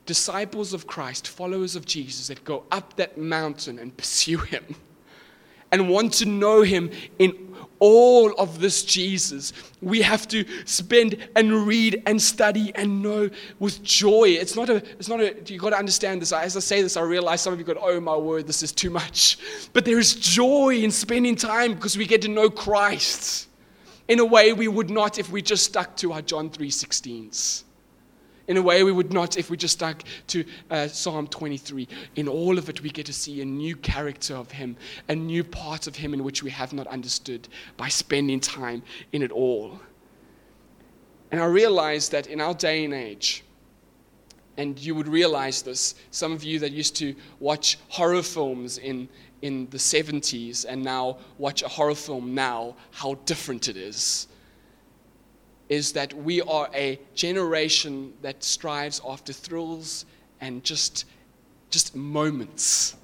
disciples 0.06 0.74
of 0.74 0.88
Christ, 0.88 1.28
followers 1.28 1.76
of 1.76 1.86
Jesus, 1.86 2.28
that 2.28 2.44
go 2.44 2.64
up 2.72 2.96
that 2.98 3.18
mountain 3.18 3.80
and 3.80 3.96
pursue 3.96 4.40
Him 4.40 4.76
and 5.72 5.90
want 5.90 6.14
to 6.14 6.26
know 6.26 6.62
Him 6.62 6.92
in 7.20 7.47
all 7.80 8.34
of 8.34 8.60
this 8.60 8.84
Jesus. 8.84 9.54
We 9.82 10.02
have 10.02 10.28
to 10.30 10.46
spend 10.66 11.30
and 11.36 11.68
read 11.68 12.02
and 12.06 12.22
study 12.22 12.72
and 12.76 13.02
know 13.02 13.30
with 13.60 13.84
joy. 13.84 14.30
It's 14.30 14.56
not 14.56 14.70
a, 14.70 14.78
it's 15.00 15.10
not 15.10 15.20
a, 15.20 15.36
you 15.46 15.60
got 15.60 15.72
to 15.72 15.78
understand 15.78 16.22
this. 16.22 16.32
As 16.32 16.58
I 16.58 16.60
say 16.60 16.82
this, 16.82 16.98
I 16.98 17.02
realize 17.02 17.42
some 17.42 17.54
of 17.54 17.60
you 17.60 17.66
go, 17.66 17.76
oh 17.82 18.00
my 18.00 18.16
word, 18.16 18.48
this 18.48 18.64
is 18.64 18.72
too 18.72 18.90
much. 18.90 19.38
But 19.74 19.86
there 19.86 20.00
is 20.00 20.16
joy 20.16 20.76
in 20.76 20.92
spending 20.92 21.36
time 21.36 21.74
because 21.74 21.98
we 21.98 22.06
get 22.06 22.22
to 22.24 22.28
know 22.28 22.50
Christ 22.50 23.48
in 24.08 24.20
a 24.20 24.26
way 24.26 24.54
we 24.54 24.68
would 24.68 24.90
not 24.90 25.20
if 25.20 25.32
we 25.32 25.42
just 25.42 25.66
stuck 25.66 25.96
to 25.98 26.14
our 26.14 26.22
John 26.22 26.50
3.16s 26.50 27.64
in 28.48 28.58
a 28.58 28.62
way 28.62 28.84
we 28.84 28.92
would 28.92 29.12
not 29.12 29.38
if 29.38 29.50
we 29.50 29.58
just 29.58 29.74
stuck 29.74 30.04
to 30.28 30.44
uh, 30.72 30.88
Psalm 30.88 31.28
23. 31.28 31.88
In 32.16 32.28
all 32.28 32.58
of 32.58 32.70
it, 32.70 32.82
we 32.82 32.90
get 32.90 33.06
to 33.08 33.14
see 33.14 33.42
a 33.42 33.46
new 33.46 33.76
character 33.76 34.36
of 34.36 34.52
Him, 34.52 34.78
a 35.10 35.16
new 35.16 35.44
part 35.44 35.88
of 35.88 35.96
Him 35.96 36.14
in 36.14 36.24
which 36.24 36.44
we 36.44 36.50
have 36.52 36.74
not 36.74 36.88
understood 36.88 37.48
by 37.76 37.90
spending 37.90 38.40
time 38.40 38.82
in 39.12 39.22
it 39.22 39.32
all. 39.32 39.80
And 41.32 41.42
I 41.42 41.46
realize 41.46 42.08
that 42.10 42.28
in 42.28 42.40
our 42.40 42.54
day 42.54 42.86
and 42.86 42.94
age, 42.94 43.44
and 44.56 44.80
you 44.80 44.96
would 44.96 45.08
realize 45.08 45.62
this, 45.62 45.96
some 46.12 46.32
of 46.32 46.44
you 46.44 46.58
that 46.60 46.72
used 46.72 46.96
to 46.96 47.14
watch 47.40 47.78
horror 47.90 48.24
films 48.24 48.78
in, 48.78 49.08
in 49.42 49.68
the 49.70 49.78
70s 49.78 50.66
and 50.68 50.82
now 50.82 51.18
watch 51.38 51.62
a 51.64 51.68
horror 51.68 51.94
film 51.94 52.34
now, 52.34 52.76
how 52.92 53.16
different 53.26 53.68
it 53.68 53.78
is 53.78 54.28
is 55.70 55.92
that 55.94 56.14
we 56.14 56.42
are 56.42 56.70
a 56.74 57.00
generation 57.14 58.14
that 58.22 58.44
strives 58.44 59.02
after 59.08 59.34
thrills 59.34 60.06
and 60.42 60.64
just, 60.64 61.06
just 61.70 61.96
moments. 61.96 62.96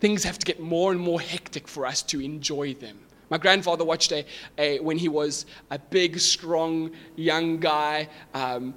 Things 0.00 0.24
have 0.24 0.38
to 0.38 0.46
get 0.46 0.60
more 0.60 0.92
and 0.92 1.00
more 1.00 1.20
hectic 1.20 1.68
for 1.68 1.86
us 1.86 2.02
to 2.02 2.20
enjoy 2.20 2.74
them. 2.74 2.98
My 3.30 3.38
grandfather 3.38 3.84
watched 3.84 4.12
a, 4.12 4.24
a 4.56 4.80
when 4.80 4.96
he 4.96 5.08
was 5.08 5.44
a 5.70 5.78
big, 5.78 6.18
strong, 6.18 6.90
young 7.16 7.58
guy, 7.58 8.08
um, 8.32 8.74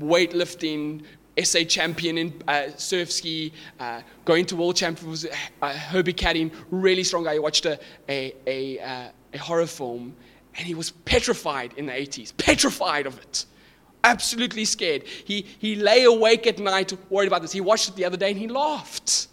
weightlifting, 0.00 1.02
SA 1.42 1.64
champion 1.64 2.18
in 2.18 2.42
uh, 2.48 2.68
surf 2.76 3.12
ski, 3.12 3.52
uh, 3.78 4.00
going 4.24 4.46
to 4.46 4.56
world 4.56 4.76
championships, 4.76 5.34
uh, 5.62 5.72
Herbie 5.72 6.14
Cading, 6.14 6.50
really 6.70 7.04
strong 7.04 7.24
guy. 7.24 7.34
He 7.34 7.38
watched 7.38 7.66
a, 7.66 7.78
a, 8.08 8.34
a, 8.46 8.80
uh, 8.80 9.08
a 9.34 9.38
horror 9.38 9.66
film 9.66 10.16
and 10.56 10.66
he 10.66 10.74
was 10.74 10.90
petrified 10.90 11.74
in 11.76 11.86
the 11.86 11.92
80s, 11.92 12.36
petrified 12.36 13.06
of 13.06 13.18
it. 13.18 13.44
Absolutely 14.04 14.64
scared. 14.64 15.04
He, 15.04 15.46
he 15.58 15.74
lay 15.74 16.04
awake 16.04 16.46
at 16.46 16.58
night 16.58 16.92
worried 17.10 17.26
about 17.26 17.42
this. 17.42 17.52
He 17.52 17.60
watched 17.60 17.88
it 17.88 17.96
the 17.96 18.04
other 18.04 18.16
day 18.16 18.30
and 18.30 18.38
he 18.38 18.48
laughed 18.48 19.28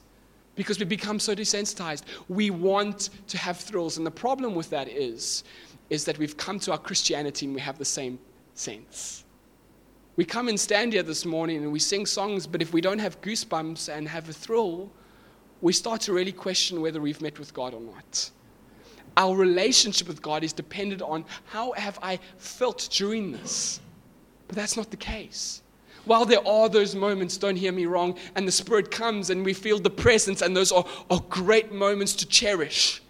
because 0.55 0.79
we 0.79 0.85
become 0.85 1.19
so 1.19 1.35
desensitized. 1.35 2.03
We 2.27 2.49
want 2.49 3.09
to 3.27 3.37
have 3.37 3.57
thrills. 3.57 3.97
And 3.97 4.05
the 4.05 4.11
problem 4.11 4.53
with 4.55 4.69
that 4.71 4.87
is, 4.87 5.43
is 5.89 6.05
that 6.05 6.17
we've 6.17 6.35
come 6.35 6.59
to 6.59 6.71
our 6.71 6.77
Christianity 6.77 7.45
and 7.45 7.55
we 7.55 7.61
have 7.61 7.77
the 7.77 7.85
same 7.85 8.19
sense. 8.55 9.23
We 10.15 10.25
come 10.25 10.47
and 10.47 10.59
stand 10.59 10.93
here 10.93 11.03
this 11.03 11.25
morning 11.25 11.63
and 11.63 11.71
we 11.71 11.79
sing 11.79 12.05
songs, 12.05 12.45
but 12.45 12.61
if 12.61 12.73
we 12.73 12.81
don't 12.81 12.99
have 12.99 13.21
goosebumps 13.21 13.95
and 13.95 14.07
have 14.07 14.29
a 14.29 14.33
thrill, 14.33 14.91
we 15.61 15.73
start 15.73 16.01
to 16.01 16.13
really 16.13 16.31
question 16.31 16.81
whether 16.81 16.99
we've 16.99 17.21
met 17.21 17.39
with 17.39 17.53
God 17.53 17.73
or 17.73 17.81
not 17.81 18.31
our 19.17 19.35
relationship 19.35 20.07
with 20.07 20.21
God 20.21 20.43
is 20.43 20.53
dependent 20.53 21.01
on 21.01 21.25
how 21.45 21.71
have 21.73 21.99
I 22.01 22.19
felt 22.37 22.89
during 22.91 23.31
this. 23.31 23.79
But 24.47 24.55
that's 24.55 24.77
not 24.77 24.91
the 24.91 24.97
case. 24.97 25.61
While 26.05 26.25
there 26.25 26.45
are 26.45 26.67
those 26.67 26.95
moments, 26.95 27.37
don't 27.37 27.55
hear 27.55 27.71
me 27.71 27.85
wrong, 27.85 28.17
and 28.35 28.47
the 28.47 28.51
Spirit 28.51 28.91
comes 28.91 29.29
and 29.29 29.45
we 29.45 29.53
feel 29.53 29.79
the 29.79 29.89
presence, 29.89 30.41
and 30.41 30.55
those 30.55 30.71
are, 30.71 30.85
are 31.09 31.21
great 31.29 31.71
moments 31.71 32.13
to 32.15 32.25
cherish. 32.25 33.01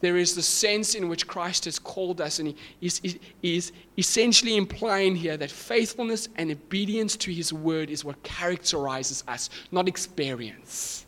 There 0.00 0.16
is 0.16 0.34
the 0.34 0.42
sense 0.42 0.94
in 0.94 1.08
which 1.08 1.26
Christ 1.26 1.64
has 1.64 1.78
called 1.78 2.20
us, 2.20 2.38
and 2.38 2.48
he 2.48 2.56
is, 2.80 3.00
is 3.02 3.18
is 3.42 3.72
essentially 3.96 4.56
implying 4.56 5.16
here 5.16 5.36
that 5.36 5.50
faithfulness 5.50 6.28
and 6.36 6.50
obedience 6.50 7.16
to 7.16 7.32
His 7.32 7.52
word 7.52 7.88
is 7.88 8.04
what 8.04 8.22
characterizes 8.22 9.24
us, 9.26 9.48
not 9.70 9.88
experience. 9.88 11.06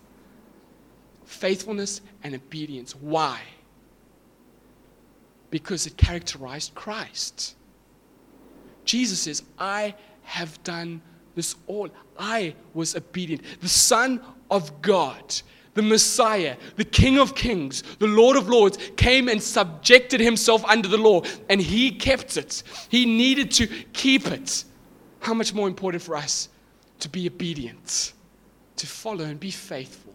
Faithfulness 1.26 2.00
and 2.24 2.34
obedience. 2.34 2.94
Why? 2.96 3.40
Because 5.50 5.86
it 5.86 5.96
characterized 5.96 6.74
Christ. 6.74 7.56
Jesus 8.84 9.20
says, 9.20 9.42
I 9.58 9.94
have 10.22 10.62
done 10.62 11.00
this 11.34 11.56
all. 11.66 11.88
I 12.18 12.54
was 12.74 12.96
obedient. 12.96 13.42
The 13.60 13.68
Son 13.68 14.20
of 14.50 14.82
God, 14.82 15.34
the 15.74 15.82
Messiah, 15.82 16.56
the 16.76 16.84
King 16.84 17.18
of 17.18 17.34
Kings, 17.34 17.82
the 17.98 18.06
Lord 18.06 18.36
of 18.36 18.48
Lords, 18.48 18.78
came 18.96 19.28
and 19.28 19.42
subjected 19.42 20.20
himself 20.20 20.64
under 20.64 20.88
the 20.88 20.98
law, 20.98 21.22
and 21.48 21.60
he 21.60 21.90
kept 21.90 22.36
it. 22.36 22.62
He 22.88 23.06
needed 23.06 23.50
to 23.52 23.66
keep 23.92 24.26
it. 24.26 24.64
How 25.20 25.34
much 25.34 25.52
more 25.54 25.68
important 25.68 26.02
for 26.02 26.16
us 26.16 26.48
to 27.00 27.08
be 27.08 27.26
obedient, 27.26 28.12
to 28.76 28.86
follow 28.86 29.24
and 29.24 29.38
be 29.38 29.50
faithful. 29.50 30.14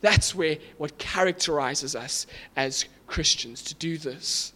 That's 0.00 0.34
where 0.34 0.58
what 0.78 0.98
characterizes 0.98 1.94
us 1.94 2.26
as 2.56 2.86
Christians 3.10 3.60
to 3.64 3.74
do 3.74 3.98
this. 3.98 4.54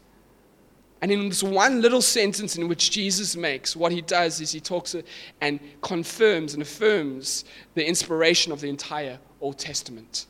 And 1.03 1.11
in 1.13 1.29
this 1.29 1.43
one 1.43 1.83
little 1.83 2.01
sentence 2.01 2.57
in 2.57 2.67
which 2.69 2.91
Jesus 2.91 3.37
makes, 3.37 3.77
what 3.77 3.93
he 3.93 4.01
does 4.01 4.41
is 4.41 4.53
he 4.53 4.61
talks 4.61 4.97
and 5.43 5.61
confirms 5.83 6.55
and 6.55 6.63
affirms 6.63 7.45
the 7.75 7.87
inspiration 7.87 8.53
of 8.53 8.61
the 8.63 8.69
entire 8.69 9.19
Old 9.43 9.59
Testament. 9.59 10.27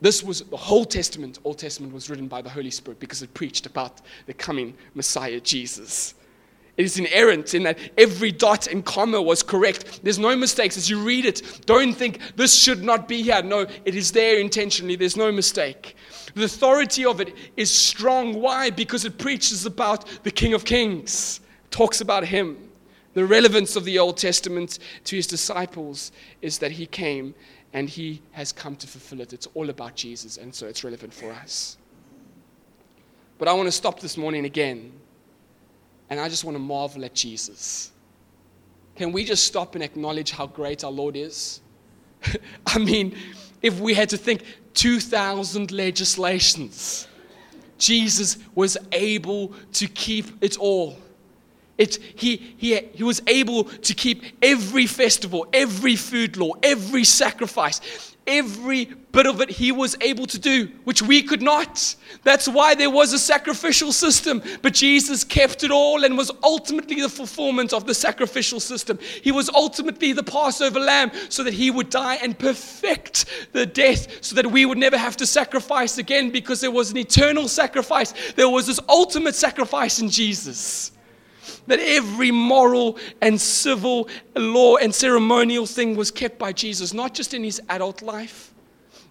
This 0.00 0.22
was 0.22 0.42
the 0.42 0.56
whole 0.56 0.84
Testament, 0.84 1.38
Old 1.42 1.58
Testament 1.58 1.92
was 1.92 2.10
written 2.10 2.28
by 2.28 2.42
the 2.42 2.50
Holy 2.50 2.70
Spirit 2.70 3.00
because 3.00 3.22
it 3.22 3.32
preached 3.34 3.66
about 3.66 4.02
the 4.26 4.34
coming 4.34 4.74
Messiah, 4.94 5.40
Jesus. 5.40 6.14
It 6.76 6.84
is 6.84 6.98
inerrant 6.98 7.54
in 7.54 7.62
that 7.62 7.78
every 7.96 8.30
dot 8.30 8.66
and 8.66 8.84
comma 8.84 9.22
was 9.22 9.42
correct. 9.42 10.00
There's 10.04 10.18
no 10.18 10.36
mistakes. 10.36 10.76
As 10.76 10.90
you 10.90 11.02
read 11.02 11.24
it, 11.24 11.60
don't 11.66 11.94
think 11.94 12.18
this 12.36 12.54
should 12.54 12.82
not 12.82 13.08
be 13.08 13.22
here. 13.22 13.42
No, 13.42 13.66
it 13.84 13.94
is 13.94 14.12
there 14.12 14.38
intentionally. 14.38 14.96
There's 14.96 15.16
no 15.16 15.32
mistake. 15.32 15.96
The 16.34 16.44
authority 16.44 17.04
of 17.04 17.20
it 17.20 17.34
is 17.56 17.72
strong. 17.72 18.40
Why? 18.40 18.70
Because 18.70 19.04
it 19.04 19.18
preaches 19.18 19.66
about 19.66 20.06
the 20.22 20.30
King 20.30 20.54
of 20.54 20.64
Kings, 20.64 21.40
talks 21.70 22.00
about 22.00 22.24
him. 22.24 22.70
The 23.14 23.24
relevance 23.24 23.76
of 23.76 23.84
the 23.84 23.98
Old 23.98 24.16
Testament 24.16 24.80
to 25.04 25.16
his 25.16 25.26
disciples 25.26 26.10
is 26.42 26.58
that 26.58 26.72
he 26.72 26.86
came 26.86 27.34
and 27.72 27.88
he 27.88 28.22
has 28.32 28.52
come 28.52 28.76
to 28.76 28.86
fulfill 28.86 29.20
it. 29.20 29.32
It's 29.32 29.48
all 29.54 29.70
about 29.70 29.94
Jesus, 29.94 30.36
and 30.36 30.54
so 30.54 30.66
it's 30.66 30.82
relevant 30.84 31.12
for 31.12 31.30
us. 31.32 31.76
But 33.38 33.48
I 33.48 33.52
want 33.52 33.66
to 33.66 33.72
stop 33.72 34.00
this 34.00 34.16
morning 34.16 34.44
again, 34.44 34.92
and 36.08 36.20
I 36.20 36.28
just 36.28 36.44
want 36.44 36.54
to 36.54 36.60
marvel 36.60 37.04
at 37.04 37.14
Jesus. 37.14 37.90
Can 38.94 39.10
we 39.10 39.24
just 39.24 39.44
stop 39.44 39.74
and 39.74 39.82
acknowledge 39.82 40.30
how 40.30 40.46
great 40.46 40.84
our 40.84 40.90
Lord 40.90 41.16
is? 41.16 41.60
I 42.66 42.78
mean, 42.78 43.16
if 43.64 43.80
we 43.80 43.94
had 43.94 44.10
to 44.10 44.18
think 44.18 44.44
2,000 44.74 45.72
legislations, 45.72 47.08
Jesus 47.78 48.36
was 48.54 48.76
able 48.92 49.54
to 49.72 49.88
keep 49.88 50.26
it 50.42 50.58
all. 50.58 50.98
It, 51.78 51.96
he, 51.96 52.36
he, 52.58 52.76
he 52.92 53.02
was 53.02 53.22
able 53.26 53.64
to 53.64 53.94
keep 53.94 54.22
every 54.42 54.86
festival, 54.86 55.46
every 55.52 55.96
food 55.96 56.36
law, 56.36 56.52
every 56.62 57.04
sacrifice, 57.04 58.13
every 58.26 58.86
bit 59.12 59.26
of 59.26 59.40
it 59.40 59.50
he 59.50 59.70
was 59.72 59.96
able 60.00 60.26
to 60.26 60.38
do, 60.38 60.68
which 60.84 61.02
we 61.02 61.22
could 61.22 61.42
not. 61.42 61.94
That's 62.22 62.48
why 62.48 62.74
there 62.74 62.90
was 62.90 63.12
a 63.12 63.18
sacrificial 63.18 63.92
system. 63.92 64.42
But 64.62 64.74
Jesus 64.74 65.24
kept 65.24 65.62
it 65.62 65.70
all 65.70 66.04
and 66.04 66.16
was 66.16 66.30
ultimately 66.42 67.00
the 67.00 67.08
fulfillment 67.08 67.72
of 67.72 67.86
the 67.86 67.94
sacrificial 67.94 68.60
system. 68.60 68.98
He 69.22 69.32
was 69.32 69.48
ultimately 69.50 70.12
the 70.12 70.22
Passover 70.22 70.80
lamb 70.80 71.12
so 71.28 71.44
that 71.44 71.54
he 71.54 71.70
would 71.70 71.90
die 71.90 72.16
and 72.16 72.38
perfect 72.38 73.26
the 73.52 73.66
death 73.66 74.24
so 74.24 74.34
that 74.36 74.46
we 74.46 74.66
would 74.66 74.78
never 74.78 74.98
have 74.98 75.16
to 75.18 75.26
sacrifice 75.26 75.98
again 75.98 76.30
because 76.30 76.60
there 76.60 76.70
was 76.70 76.90
an 76.90 76.98
eternal 76.98 77.48
sacrifice. 77.48 78.14
There 78.32 78.48
was 78.48 78.66
this 78.66 78.80
ultimate 78.88 79.34
sacrifice 79.34 80.00
in 80.00 80.08
Jesus 80.08 80.92
that 81.66 81.80
every 81.80 82.30
moral 82.30 82.98
and 83.20 83.40
civil 83.40 84.08
law 84.36 84.76
and 84.76 84.94
ceremonial 84.94 85.66
thing 85.66 85.96
was 85.96 86.10
kept 86.10 86.38
by 86.38 86.52
Jesus, 86.52 86.92
not 86.92 87.14
just 87.14 87.34
in 87.34 87.44
his 87.44 87.60
adult 87.68 88.02
life, 88.02 88.52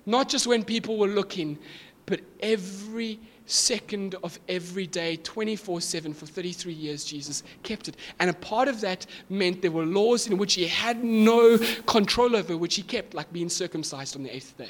not 0.06 0.30
just 0.30 0.48
when 0.48 0.64
people 0.64 0.98
were 0.98 1.08
looking, 1.08 1.58
but 2.06 2.22
every 2.42 3.20
second 3.46 4.16
of 4.24 4.40
every 4.48 4.88
day, 4.88 5.18
24 5.18 5.82
7 5.82 6.14
for 6.14 6.26
33 6.26 6.74
years, 6.74 7.04
Jesus 7.04 7.44
kept 7.64 7.88
it. 7.88 7.98
And 8.20 8.30
a 8.30 8.34
part 8.34 8.68
of 8.68 8.82
that 8.82 9.06
meant 9.30 9.62
there 9.62 9.72
were 9.72 9.86
laws 9.86 10.28
in 10.28 10.38
which 10.38 10.54
he 10.54 10.68
had 10.68 11.04
no 11.04 11.58
control 11.86 12.36
over, 12.36 12.58
which 12.58 12.76
he 12.76 12.84
kept, 12.84 13.14
like 13.14 13.32
being 13.34 13.50
circumcised 13.50 14.16
on 14.16 14.24
the 14.24 14.36
eighth 14.36 14.58
day. 14.58 14.70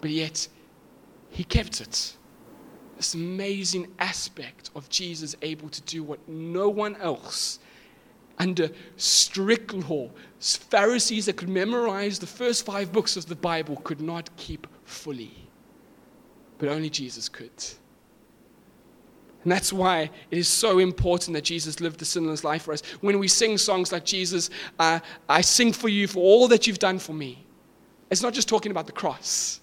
But 0.00 0.10
yet, 0.10 0.48
he 1.30 1.44
kept 1.44 1.80
it 1.80 2.16
this 3.02 3.14
amazing 3.14 3.88
aspect 3.98 4.70
of 4.76 4.88
Jesus 4.88 5.34
able 5.42 5.68
to 5.68 5.80
do 5.82 6.04
what 6.04 6.20
no 6.28 6.68
one 6.68 6.94
else 6.96 7.58
under 8.38 8.70
strict 8.96 9.74
law, 9.74 10.08
Pharisees 10.38 11.26
that 11.26 11.36
could 11.36 11.48
memorize 11.48 12.20
the 12.20 12.28
first 12.28 12.64
five 12.64 12.92
books 12.92 13.16
of 13.16 13.26
the 13.26 13.34
Bible 13.34 13.74
could 13.82 14.00
not 14.00 14.30
keep 14.36 14.68
fully. 14.84 15.34
But 16.58 16.68
only 16.68 16.88
Jesus 16.88 17.28
could. 17.28 17.50
And 19.42 19.50
that's 19.50 19.72
why 19.72 20.08
it 20.30 20.38
is 20.38 20.46
so 20.46 20.78
important 20.78 21.34
that 21.34 21.42
Jesus 21.42 21.80
lived 21.80 21.98
the 21.98 22.04
sinless 22.04 22.44
life 22.44 22.62
for 22.62 22.72
us. 22.72 22.82
When 23.00 23.18
we 23.18 23.26
sing 23.26 23.58
songs 23.58 23.90
like 23.90 24.04
Jesus, 24.04 24.48
uh, 24.78 25.00
I 25.28 25.40
sing 25.40 25.72
for 25.72 25.88
you 25.88 26.06
for 26.06 26.20
all 26.20 26.46
that 26.46 26.68
you've 26.68 26.78
done 26.78 27.00
for 27.00 27.14
me, 27.14 27.44
it's 28.12 28.22
not 28.22 28.32
just 28.32 28.48
talking 28.48 28.70
about 28.70 28.86
the 28.86 28.92
cross 28.92 29.61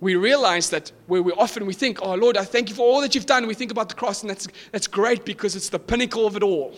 we 0.00 0.16
realize 0.16 0.70
that 0.70 0.92
where 1.06 1.22
we 1.22 1.32
often 1.32 1.66
we 1.66 1.74
think, 1.74 1.98
oh 2.02 2.14
Lord, 2.14 2.36
I 2.36 2.44
thank 2.44 2.68
you 2.68 2.74
for 2.74 2.82
all 2.82 3.00
that 3.02 3.14
you've 3.14 3.26
done. 3.26 3.46
We 3.46 3.54
think 3.54 3.70
about 3.70 3.88
the 3.88 3.94
cross, 3.94 4.22
and 4.22 4.30
that's, 4.30 4.48
that's 4.72 4.86
great 4.86 5.24
because 5.24 5.56
it's 5.56 5.68
the 5.68 5.78
pinnacle 5.78 6.26
of 6.26 6.36
it 6.36 6.42
all. 6.42 6.74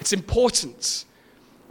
It's 0.00 0.12
important. 0.12 1.04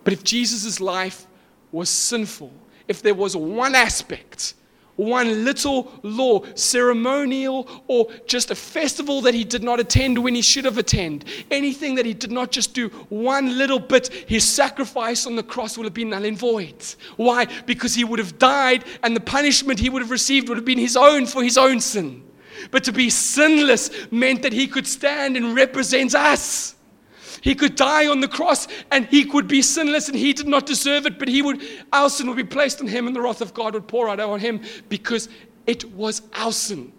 But 0.04 0.14
if 0.14 0.24
Jesus' 0.24 0.80
life 0.80 1.28
was 1.72 1.90
sinful, 1.90 2.52
if 2.88 3.02
there 3.02 3.14
was 3.14 3.36
one 3.36 3.76
aspect 3.76 4.54
one 4.98 5.46
little 5.46 5.92
law, 6.04 6.44
ceremonial, 6.56 7.68
or 7.88 8.12
just 8.26 8.52
a 8.52 8.56
festival 8.56 9.22
that 9.22 9.34
he 9.34 9.44
did 9.44 9.64
not 9.64 9.80
attend 9.80 10.22
when 10.22 10.36
he 10.36 10.42
should 10.42 10.66
have 10.66 10.78
attended, 10.78 11.28
anything 11.50 11.96
that 11.96 12.06
he 12.06 12.14
did 12.14 12.32
not 12.32 12.52
just 12.52 12.74
do 12.74 12.90
one 13.10 13.58
little 13.58 13.80
bit, 13.80 14.10
his 14.28 14.44
sacrifice 14.44 15.26
on 15.26 15.36
the 15.36 15.44
cross 15.44 15.78
would 15.78 15.86
have 15.86 15.94
been 15.94 16.10
null 16.10 16.26
and 16.26 16.38
void. 16.38 16.76
Why? 17.16 17.46
Because 17.66 17.96
he 17.96 18.04
would 18.04 18.20
have 18.20 18.38
died, 18.38 18.84
and 19.04 19.16
the 19.16 19.22
punishment 19.22 19.80
he 19.80 19.90
would 19.90 20.02
have 20.02 20.12
received 20.12 20.50
would 20.50 20.58
have 20.58 20.66
been 20.66 20.78
his 20.78 20.98
own 20.98 21.26
for 21.26 21.44
his 21.44 21.58
own 21.58 21.80
sin. 21.80 22.24
But 22.72 22.84
to 22.86 22.92
be 22.92 23.10
sinless 23.10 24.12
meant 24.12 24.42
that 24.42 24.54
he 24.54 24.68
could 24.68 24.88
stand 24.88 25.38
and 25.38 25.56
represent 25.56 26.16
us. 26.16 26.76
He 27.42 27.56
could 27.56 27.76
die 27.76 28.08
on 28.08 28.20
the 28.20 28.28
cross 28.28 28.68
and 28.92 29.06
he 29.08 29.26
could 29.26 29.48
be 29.48 29.62
sinless 29.62 30.08
and 30.10 30.18
he 30.18 30.34
did 30.34 30.48
not 30.48 30.66
deserve 30.66 31.06
it, 31.06 31.20
but 31.20 31.28
he 31.28 31.42
would, 31.42 31.62
our 31.94 32.10
sin 32.10 32.28
would 32.28 32.38
be 32.38 32.44
placed 32.44 32.82
on 32.82 32.88
him 32.88 33.08
and 33.08 33.16
the 33.16 33.22
wrath 33.22 33.42
of 33.42 33.54
God 33.54 33.74
would 33.74 33.88
pour 33.88 34.10
out 34.10 34.20
on 34.20 34.40
him 34.40 34.62
because 34.90 35.30
it 35.66 35.86
was 35.94 36.22
our 36.34 36.52
sin. 36.52 36.92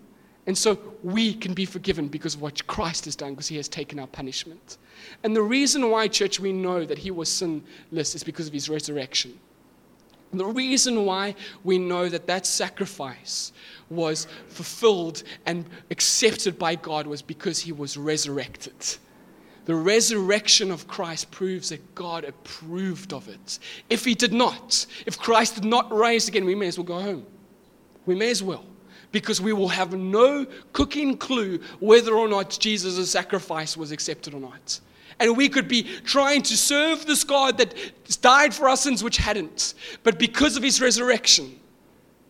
And 0.46 0.56
so 0.56 0.78
we 1.02 1.34
can 1.34 1.52
be 1.52 1.66
forgiven 1.66 2.08
because 2.08 2.34
of 2.34 2.40
what 2.40 2.66
Christ 2.66 3.04
has 3.04 3.14
done, 3.14 3.30
because 3.30 3.48
he 3.48 3.56
has 3.56 3.68
taken 3.68 3.98
our 3.98 4.06
punishment. 4.06 4.78
And 5.22 5.36
the 5.36 5.42
reason 5.42 5.90
why, 5.90 6.08
church, 6.08 6.40
we 6.40 6.52
know 6.52 6.86
that 6.86 6.96
he 6.96 7.10
was 7.10 7.30
sinless 7.30 8.14
is 8.14 8.24
because 8.24 8.46
of 8.46 8.54
his 8.54 8.70
resurrection. 8.70 9.38
The 10.32 10.46
reason 10.46 11.04
why 11.04 11.34
we 11.64 11.78
know 11.78 12.08
that 12.08 12.26
that 12.26 12.46
sacrifice 12.46 13.52
was 13.90 14.26
fulfilled 14.48 15.22
and 15.46 15.64
accepted 15.90 16.58
by 16.58 16.74
God 16.74 17.06
was 17.06 17.22
because 17.22 17.58
he 17.60 17.72
was 17.72 17.96
resurrected. 17.96 18.96
The 19.68 19.74
resurrection 19.74 20.70
of 20.70 20.88
Christ 20.88 21.30
proves 21.30 21.68
that 21.68 21.94
God 21.94 22.24
approved 22.24 23.12
of 23.12 23.28
it. 23.28 23.58
If 23.90 24.02
He 24.02 24.14
did 24.14 24.32
not, 24.32 24.86
if 25.04 25.18
Christ 25.18 25.56
did 25.56 25.66
not 25.66 25.92
rise 25.92 26.26
again, 26.26 26.46
we 26.46 26.54
may 26.54 26.68
as 26.68 26.78
well 26.78 26.86
go 26.86 26.98
home. 26.98 27.26
We 28.06 28.14
may 28.14 28.30
as 28.30 28.42
well. 28.42 28.64
Because 29.12 29.42
we 29.42 29.52
will 29.52 29.68
have 29.68 29.92
no 29.92 30.46
cooking 30.72 31.18
clue 31.18 31.60
whether 31.80 32.14
or 32.14 32.28
not 32.28 32.56
Jesus' 32.58 33.10
sacrifice 33.10 33.76
was 33.76 33.92
accepted 33.92 34.32
or 34.32 34.40
not. 34.40 34.80
And 35.20 35.36
we 35.36 35.50
could 35.50 35.68
be 35.68 35.82
trying 35.82 36.40
to 36.44 36.56
serve 36.56 37.04
this 37.04 37.22
God 37.22 37.58
that 37.58 37.74
died 38.22 38.54
for 38.54 38.70
our 38.70 38.76
sins, 38.76 39.04
which 39.04 39.18
hadn't. 39.18 39.74
But 40.02 40.18
because 40.18 40.56
of 40.56 40.62
his 40.62 40.80
resurrection, 40.80 41.60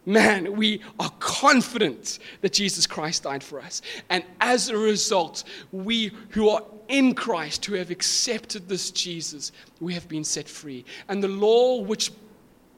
man, 0.04 0.56
we 0.56 0.82
are 0.98 1.12
confident 1.20 2.18
that 2.40 2.52
Jesus 2.52 2.84
Christ 2.84 3.22
died 3.22 3.44
for 3.44 3.60
us. 3.60 3.80
And 4.10 4.24
as 4.40 4.70
a 4.70 4.76
result, 4.76 5.44
we 5.70 6.10
who 6.30 6.48
are 6.48 6.62
in 6.88 7.14
Christ, 7.14 7.64
who 7.66 7.74
have 7.74 7.90
accepted 7.90 8.68
this 8.68 8.90
Jesus, 8.90 9.52
we 9.80 9.94
have 9.94 10.08
been 10.08 10.24
set 10.24 10.48
free. 10.48 10.84
And 11.08 11.22
the 11.22 11.28
law 11.28 11.80
which 11.80 12.10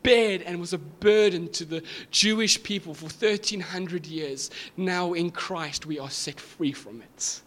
bared 0.02 0.42
and 0.42 0.60
was 0.60 0.72
a 0.72 0.78
burden 0.78 1.48
to 1.48 1.64
the 1.64 1.82
Jewish 2.10 2.62
people 2.62 2.94
for 2.94 3.06
1300 3.06 4.06
years, 4.06 4.50
now 4.76 5.12
in 5.12 5.30
Christ 5.30 5.86
we 5.86 5.98
are 5.98 6.10
set 6.10 6.40
free 6.40 6.72
from 6.72 7.02
it. 7.02 7.42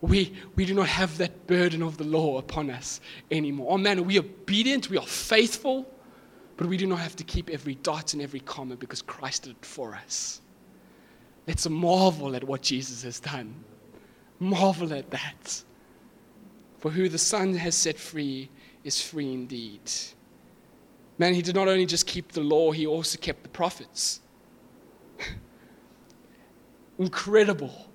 We, 0.00 0.34
we 0.56 0.64
do 0.64 0.74
not 0.74 0.88
have 0.88 1.18
that 1.18 1.46
burden 1.46 1.82
of 1.82 1.98
the 1.98 2.04
law 2.04 2.38
upon 2.38 2.70
us 2.70 3.00
anymore. 3.30 3.68
Oh 3.72 3.78
man, 3.78 4.04
we 4.06 4.16
are 4.16 4.22
obedient, 4.22 4.88
we 4.88 4.96
are 4.96 5.06
faithful, 5.06 5.86
but 6.56 6.66
we 6.66 6.76
do 6.76 6.86
not 6.86 7.00
have 7.00 7.16
to 7.16 7.24
keep 7.24 7.50
every 7.50 7.74
dot 7.76 8.14
and 8.14 8.22
every 8.22 8.40
comma 8.40 8.76
because 8.76 9.02
Christ 9.02 9.44
did 9.44 9.52
it 9.52 9.64
for 9.64 9.94
us. 9.94 10.40
Let's 11.46 11.68
marvel 11.68 12.34
at 12.34 12.44
what 12.44 12.62
Jesus 12.62 13.02
has 13.02 13.20
done. 13.20 13.54
Marvel 14.40 14.92
at 14.94 15.10
that. 15.10 15.62
For 16.78 16.90
who 16.90 17.08
the 17.08 17.18
Son 17.18 17.54
has 17.54 17.74
set 17.74 17.98
free 17.98 18.48
is 18.82 19.00
free 19.00 19.32
indeed. 19.32 19.82
Man, 21.18 21.34
he 21.34 21.42
did 21.42 21.54
not 21.54 21.68
only 21.68 21.84
just 21.84 22.06
keep 22.06 22.32
the 22.32 22.40
law, 22.40 22.72
he 22.72 22.86
also 22.86 23.18
kept 23.18 23.42
the 23.42 23.50
prophets. 23.50 24.20
Incredible. 26.98 27.90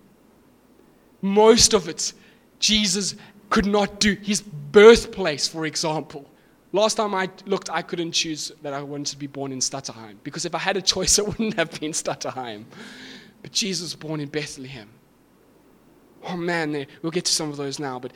Most 1.24 1.74
of 1.74 1.90
it, 1.90 2.14
Jesus 2.60 3.16
could 3.50 3.66
not 3.66 4.00
do. 4.00 4.14
His 4.22 4.42
birthplace, 4.42 5.48
for 5.48 5.66
example. 5.66 6.30
Last 6.72 6.96
time 6.96 7.16
I 7.16 7.30
looked, 7.46 7.70
I 7.72 7.82
couldn't 7.82 8.12
choose 8.12 8.52
that 8.62 8.74
I 8.74 8.82
wanted 8.84 9.08
to 9.08 9.18
be 9.18 9.28
born 9.28 9.52
in 9.52 9.60
Stutterheim 9.60 10.20
because 10.24 10.46
if 10.46 10.54
I 10.54 10.60
had 10.60 10.78
a 10.78 10.82
choice, 10.82 11.18
it 11.20 11.26
wouldn't 11.26 11.56
have 11.56 11.80
been 11.80 11.94
Stutterheim. 11.94 12.66
But 13.42 13.52
Jesus 13.52 13.82
was 13.82 13.96
born 13.96 14.20
in 14.20 14.30
Bethlehem. 14.30 14.90
Oh 16.28 16.38
man, 16.38 16.86
we'll 17.02 17.12
get 17.12 17.26
to 17.26 17.32
some 17.32 17.50
of 17.50 17.58
those 17.58 17.80
now, 17.80 18.00
but 18.00 18.12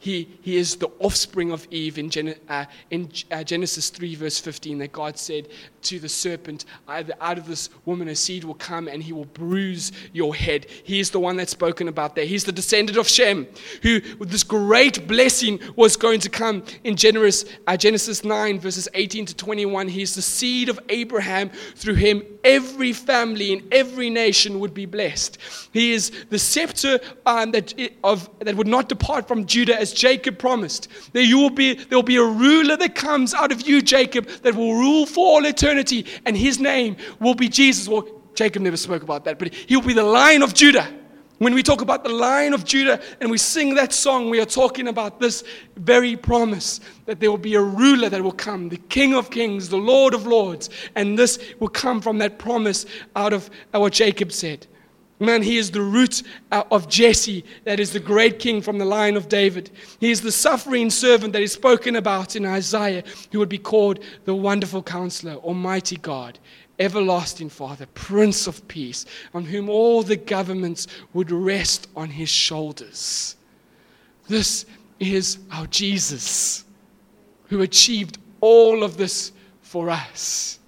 he, 0.00 0.28
he 0.40 0.56
is 0.56 0.76
the 0.76 0.88
offspring 0.98 1.52
of 1.52 1.68
Eve 1.70 1.98
in, 1.98 2.08
Gen, 2.08 2.34
uh, 2.48 2.64
in 2.90 3.10
uh, 3.30 3.44
Genesis 3.44 3.90
3, 3.90 4.14
verse 4.14 4.38
15, 4.38 4.78
that 4.78 4.92
God 4.92 5.18
said 5.18 5.48
to 5.82 5.98
the 6.00 6.08
serpent, 6.08 6.64
Out 6.88 7.38
of 7.38 7.46
this 7.46 7.68
woman 7.84 8.08
a 8.08 8.14
seed 8.14 8.44
will 8.44 8.54
come 8.54 8.88
and 8.88 9.02
he 9.02 9.12
will 9.12 9.26
bruise 9.26 9.92
your 10.12 10.34
head. 10.34 10.66
He 10.84 11.00
is 11.00 11.10
the 11.10 11.20
one 11.20 11.36
that's 11.36 11.52
spoken 11.52 11.88
about 11.88 12.14
there. 12.14 12.24
He's 12.24 12.44
the 12.44 12.52
descendant 12.52 12.96
of 12.96 13.06
Shem, 13.06 13.46
who 13.82 14.00
this 14.24 14.42
great 14.42 15.06
blessing 15.06 15.60
was 15.76 15.96
going 15.96 16.20
to 16.20 16.30
come 16.30 16.64
in 16.84 16.96
Genesis, 16.96 17.44
uh, 17.66 17.76
Genesis 17.76 18.24
9, 18.24 18.58
verses 18.58 18.88
18 18.94 19.26
to 19.26 19.36
21. 19.36 19.88
He's 19.88 20.14
the 20.14 20.22
seed 20.22 20.70
of 20.70 20.80
Abraham. 20.88 21.50
Through 21.76 21.96
him, 21.96 22.22
every 22.42 22.94
family 22.94 23.52
in 23.52 23.68
every 23.70 24.08
nation 24.08 24.60
would 24.60 24.72
be 24.72 24.86
blessed. 24.86 25.36
He 25.72 25.92
is 25.92 26.10
the 26.30 26.38
scepter 26.38 27.00
um, 27.26 27.50
that, 27.50 27.74
of, 28.02 28.30
that 28.38 28.54
would 28.54 28.66
not 28.66 28.88
depart 28.88 29.28
from 29.28 29.44
Judah 29.44 29.78
as 29.78 29.90
as 29.90 29.98
Jacob 29.98 30.38
promised. 30.38 30.88
There, 31.12 31.22
you 31.22 31.38
will 31.38 31.50
be, 31.50 31.74
there 31.74 31.98
will 31.98 32.02
be 32.02 32.16
a 32.16 32.24
ruler 32.24 32.76
that 32.76 32.94
comes 32.94 33.34
out 33.34 33.52
of 33.52 33.66
you, 33.66 33.82
Jacob, 33.82 34.26
that 34.42 34.54
will 34.54 34.74
rule 34.74 35.06
for 35.06 35.26
all 35.26 35.44
eternity, 35.44 35.69
and 35.78 36.36
his 36.36 36.58
name 36.58 36.96
will 37.20 37.34
be 37.34 37.48
Jesus. 37.48 37.88
Well, 37.88 38.06
Jacob 38.34 38.62
never 38.62 38.76
spoke 38.76 39.02
about 39.02 39.24
that, 39.24 39.38
but 39.38 39.54
he'll 39.54 39.80
be 39.80 39.92
the 39.92 40.02
lion 40.02 40.42
of 40.42 40.54
Judah. 40.54 40.88
When 41.38 41.54
we 41.54 41.62
talk 41.62 41.80
about 41.80 42.04
the 42.04 42.10
lion 42.10 42.52
of 42.52 42.66
Judah 42.66 43.00
and 43.20 43.30
we 43.30 43.38
sing 43.38 43.74
that 43.76 43.94
song, 43.94 44.28
we 44.28 44.40
are 44.40 44.46
talking 44.46 44.88
about 44.88 45.20
this 45.20 45.42
very 45.76 46.14
promise 46.14 46.80
that 47.06 47.18
there 47.18 47.30
will 47.30 47.38
be 47.38 47.54
a 47.54 47.62
ruler 47.62 48.10
that 48.10 48.22
will 48.22 48.30
come, 48.30 48.68
the 48.68 48.76
King 48.76 49.14
of 49.14 49.30
Kings, 49.30 49.70
the 49.70 49.78
Lord 49.78 50.12
of 50.12 50.26
Lords. 50.26 50.68
And 50.96 51.18
this 51.18 51.38
will 51.58 51.68
come 51.68 52.02
from 52.02 52.18
that 52.18 52.38
promise 52.38 52.84
out 53.16 53.32
of 53.32 53.48
what 53.70 53.94
Jacob 53.94 54.32
said. 54.32 54.66
Man, 55.22 55.42
he 55.42 55.58
is 55.58 55.70
the 55.70 55.82
root 55.82 56.22
uh, 56.50 56.64
of 56.70 56.88
Jesse, 56.88 57.44
that 57.64 57.78
is 57.78 57.92
the 57.92 58.00
great 58.00 58.38
king 58.38 58.62
from 58.62 58.78
the 58.78 58.86
line 58.86 59.18
of 59.18 59.28
David. 59.28 59.70
He 60.00 60.10
is 60.10 60.22
the 60.22 60.32
suffering 60.32 60.88
servant 60.88 61.34
that 61.34 61.42
is 61.42 61.52
spoken 61.52 61.96
about 61.96 62.36
in 62.36 62.46
Isaiah, 62.46 63.04
who 63.30 63.38
would 63.38 63.50
be 63.50 63.58
called 63.58 64.02
the 64.24 64.34
wonderful 64.34 64.82
counselor, 64.82 65.34
Almighty 65.34 65.98
God, 65.98 66.38
everlasting 66.78 67.50
Father, 67.50 67.84
Prince 67.92 68.46
of 68.46 68.66
Peace, 68.66 69.04
on 69.34 69.44
whom 69.44 69.68
all 69.68 70.02
the 70.02 70.16
governments 70.16 70.86
would 71.12 71.30
rest 71.30 71.88
on 71.94 72.08
his 72.08 72.30
shoulders. 72.30 73.36
This 74.26 74.64
is 74.98 75.38
our 75.52 75.66
Jesus, 75.66 76.64
who 77.48 77.60
achieved 77.60 78.16
all 78.40 78.82
of 78.82 78.96
this 78.96 79.32
for 79.60 79.90
us. 79.90 80.58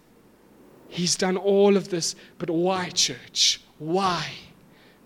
He's 0.89 1.17
done 1.17 1.39
all 1.39 1.79
of 1.79 1.89
this, 1.89 2.17
but 2.37 2.51
why, 2.51 2.91
church? 2.91 3.63
Why? 3.83 4.31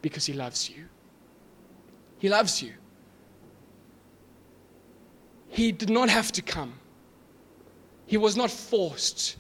Because 0.03 0.27
He 0.27 0.35
loves 0.35 0.69
you. 0.69 0.85
He 2.19 2.29
loves 2.29 2.63
you. 2.63 2.73
He 5.49 5.73
did 5.73 5.89
not 5.89 6.11
have 6.11 6.31
to 6.33 6.43
come, 6.43 6.75
He 8.07 8.19
was 8.19 8.37
not 8.37 8.51
forced. 8.51 9.37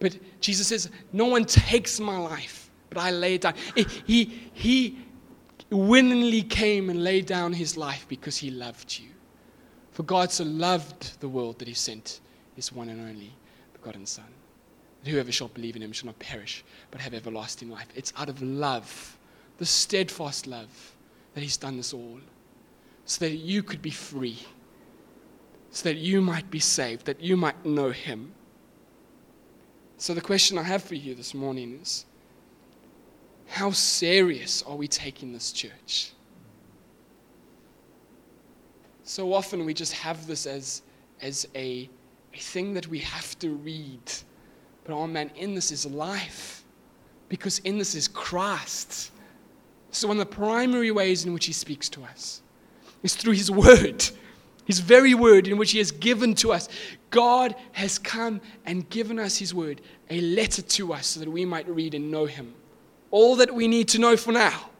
But 0.00 0.18
Jesus 0.40 0.66
says, 0.66 0.90
No 1.12 1.26
one 1.26 1.44
takes 1.44 2.00
my 2.00 2.16
life, 2.16 2.70
but 2.88 2.98
I 2.98 3.10
lay 3.10 3.34
it 3.34 3.42
down. 3.42 3.54
He, 4.06 4.24
he 4.54 4.98
willingly 5.70 6.42
came 6.42 6.88
and 6.90 7.04
laid 7.04 7.26
down 7.26 7.52
his 7.52 7.76
life 7.76 8.06
because 8.08 8.36
he 8.38 8.50
loved 8.50 8.98
you. 8.98 9.10
For 9.92 10.02
God 10.02 10.32
so 10.32 10.44
loved 10.44 11.20
the 11.20 11.28
world 11.28 11.58
that 11.58 11.68
he 11.68 11.74
sent 11.74 12.20
his 12.56 12.72
one 12.72 12.88
and 12.88 13.00
only 13.00 13.32
begotten 13.74 14.06
Son. 14.06 14.24
That 15.02 15.10
whoever 15.10 15.32
shall 15.32 15.48
believe 15.48 15.76
in 15.76 15.82
him 15.82 15.92
shall 15.92 16.06
not 16.06 16.18
perish, 16.18 16.64
but 16.90 17.00
have 17.00 17.14
everlasting 17.14 17.70
life. 17.70 17.88
It's 17.94 18.12
out 18.16 18.28
of 18.28 18.42
love, 18.42 19.18
the 19.58 19.66
steadfast 19.66 20.46
love, 20.46 20.94
that 21.34 21.40
he's 21.40 21.56
done 21.56 21.76
this 21.76 21.92
all. 21.92 22.20
So 23.04 23.24
that 23.24 23.36
you 23.36 23.62
could 23.62 23.82
be 23.82 23.90
free, 23.90 24.38
so 25.70 25.88
that 25.88 25.96
you 25.96 26.20
might 26.20 26.50
be 26.50 26.60
saved, 26.60 27.06
that 27.06 27.20
you 27.20 27.36
might 27.36 27.64
know 27.64 27.90
him. 27.90 28.32
So, 29.96 30.14
the 30.14 30.20
question 30.20 30.56
I 30.56 30.62
have 30.62 30.82
for 30.82 30.94
you 30.94 31.14
this 31.14 31.34
morning 31.34 31.78
is 31.82 32.06
how 33.48 33.72
serious 33.72 34.62
are 34.62 34.76
we 34.76 34.86
taking 34.86 35.32
this 35.32 35.52
church? 35.52 36.12
So 39.10 39.34
often 39.34 39.64
we 39.64 39.74
just 39.74 39.92
have 39.94 40.28
this 40.28 40.46
as, 40.46 40.82
as 41.20 41.48
a, 41.56 41.90
a 42.32 42.38
thing 42.38 42.74
that 42.74 42.86
we 42.86 43.00
have 43.00 43.36
to 43.40 43.50
read. 43.50 44.00
But 44.84 44.94
oh 44.94 45.06
man, 45.06 45.30
in 45.36 45.54
this 45.54 45.70
is 45.70 45.86
life. 45.86 46.64
Because 47.28 47.60
in 47.60 47.78
this 47.78 47.94
is 47.94 48.08
Christ. 48.08 49.12
So, 49.92 50.08
one 50.08 50.18
of 50.20 50.28
the 50.28 50.34
primary 50.34 50.90
ways 50.90 51.24
in 51.24 51.32
which 51.32 51.46
he 51.46 51.52
speaks 51.52 51.88
to 51.90 52.04
us 52.04 52.42
is 53.02 53.14
through 53.14 53.34
his 53.34 53.50
word 53.50 54.04
his 54.70 54.78
very 54.78 55.14
word 55.14 55.48
in 55.48 55.58
which 55.58 55.72
he 55.72 55.78
has 55.78 55.90
given 55.90 56.32
to 56.36 56.52
us. 56.52 56.68
God 57.10 57.56
has 57.72 57.98
come 57.98 58.40
and 58.64 58.88
given 58.88 59.18
us 59.18 59.36
his 59.36 59.52
word, 59.52 59.80
a 60.10 60.20
letter 60.20 60.62
to 60.62 60.92
us 60.92 61.08
so 61.08 61.20
that 61.20 61.28
we 61.28 61.44
might 61.44 61.68
read 61.68 61.92
and 61.92 62.08
know 62.08 62.26
him. 62.26 62.54
All 63.10 63.34
that 63.36 63.52
we 63.52 63.66
need 63.66 63.88
to 63.88 63.98
know 63.98 64.16
for 64.16 64.30
now 64.30 64.70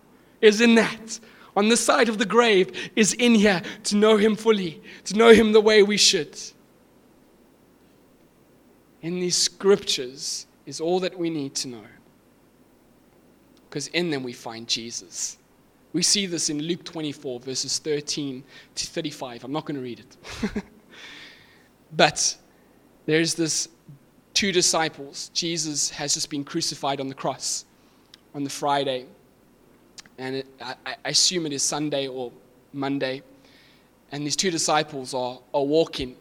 is 0.41 0.61
in 0.61 0.77
that. 0.77 1.19
On 1.57 1.69
this 1.69 1.81
side 1.81 2.09
of 2.09 2.19
the 2.19 2.25
grave 2.25 2.91
is 2.95 3.15
in 3.15 3.35
here 3.35 3.63
to 3.83 3.97
know 3.97 4.17
him 4.17 4.37
fully, 4.37 4.81
to 5.07 5.17
know 5.17 5.31
him 5.31 5.51
the 5.51 5.61
way 5.61 5.83
we 5.83 5.97
should. 5.97 6.39
In 9.03 9.21
these 9.21 9.37
scriptures 9.37 10.47
is 10.67 10.81
all 10.81 11.01
that 11.01 11.19
we 11.19 11.31
need 11.31 11.55
to 11.57 11.69
know. 11.69 11.85
Because 13.69 13.89
in 13.89 14.11
them 14.11 14.23
we 14.23 14.33
find 14.33 14.69
Jesus. 14.69 15.39
We 15.93 16.03
see 16.03 16.27
this 16.27 16.51
in 16.51 16.63
Luke 16.63 16.85
24, 16.85 17.41
verses 17.41 17.79
13 17.79 18.45
to 18.75 18.87
35. 18.87 19.45
I'm 19.45 19.53
not 19.53 19.65
going 19.65 19.77
to 19.77 19.83
read 19.83 20.01
it. 20.01 20.63
but 21.97 22.37
there's 23.07 23.35
this 23.35 23.69
two 24.35 24.53
disciples. 24.53 25.31
Jesus 25.35 25.91
has 25.91 26.15
just 26.15 26.31
been 26.31 26.45
crucified 26.45 27.01
on 27.01 27.09
the 27.09 27.15
cross 27.15 27.65
on 28.35 28.45
the 28.45 28.51
Friday. 28.51 29.07
And 30.19 30.37
it, 30.37 30.47
I, 30.61 30.75
I, 30.87 30.97
assume 31.07 31.47
it 31.47 31.53
is 31.53 31.63
Sunday 31.63 32.07
or 32.07 32.31
Monday. 32.73 33.23
And 34.13 34.25
these 34.25 34.37
two 34.37 34.51
disciples 34.51 35.15
are, 35.15 35.39
are 35.55 35.65
walking 35.65 36.17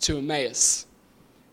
to 0.00 0.18
Emmaus. 0.18 0.86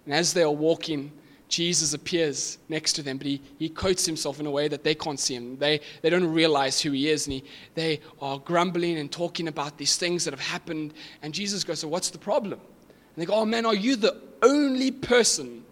And 0.06 0.14
as 0.14 0.34
they 0.34 0.44
are 0.44 0.52
walking, 0.52 1.12
Jesus 1.48 1.94
appears 1.94 2.58
next 2.70 2.94
to 2.94 3.04
them, 3.04 3.18
but 3.18 3.28
he, 3.28 3.42
he 3.60 3.70
coats 3.70 4.06
himself 4.06 4.40
in 4.40 4.46
a 4.46 4.52
way 4.52 4.68
that 4.68 4.84
they 4.84 4.96
can't 4.96 5.20
see 5.20 5.36
him. 5.36 5.58
They, 5.58 5.80
they 6.02 6.10
don't 6.10 6.32
realize 6.32 6.82
who 6.82 6.92
he 6.92 7.10
is, 7.10 7.28
and 7.28 7.34
he, 7.34 7.44
they 7.76 8.00
are 8.20 8.40
grumbling 8.40 8.98
and 8.98 9.12
talking 9.12 9.48
about 9.48 9.78
these 9.78 9.96
things 9.96 10.26
that 10.26 10.32
have 10.32 10.40
happened. 10.40 10.94
And 11.22 11.34
Jesus 11.34 11.64
goes, 11.64 11.80
So, 11.80 11.88
what's 11.88 12.10
the 12.10 12.18
problem? 12.18 12.60
And 12.60 13.22
they 13.22 13.26
go, 13.26 13.36
Oh 13.36 13.46
man, 13.46 13.66
are 13.66 13.76
you 13.76 13.96
the 13.96 14.22
only 14.42 14.92
person 14.92 15.64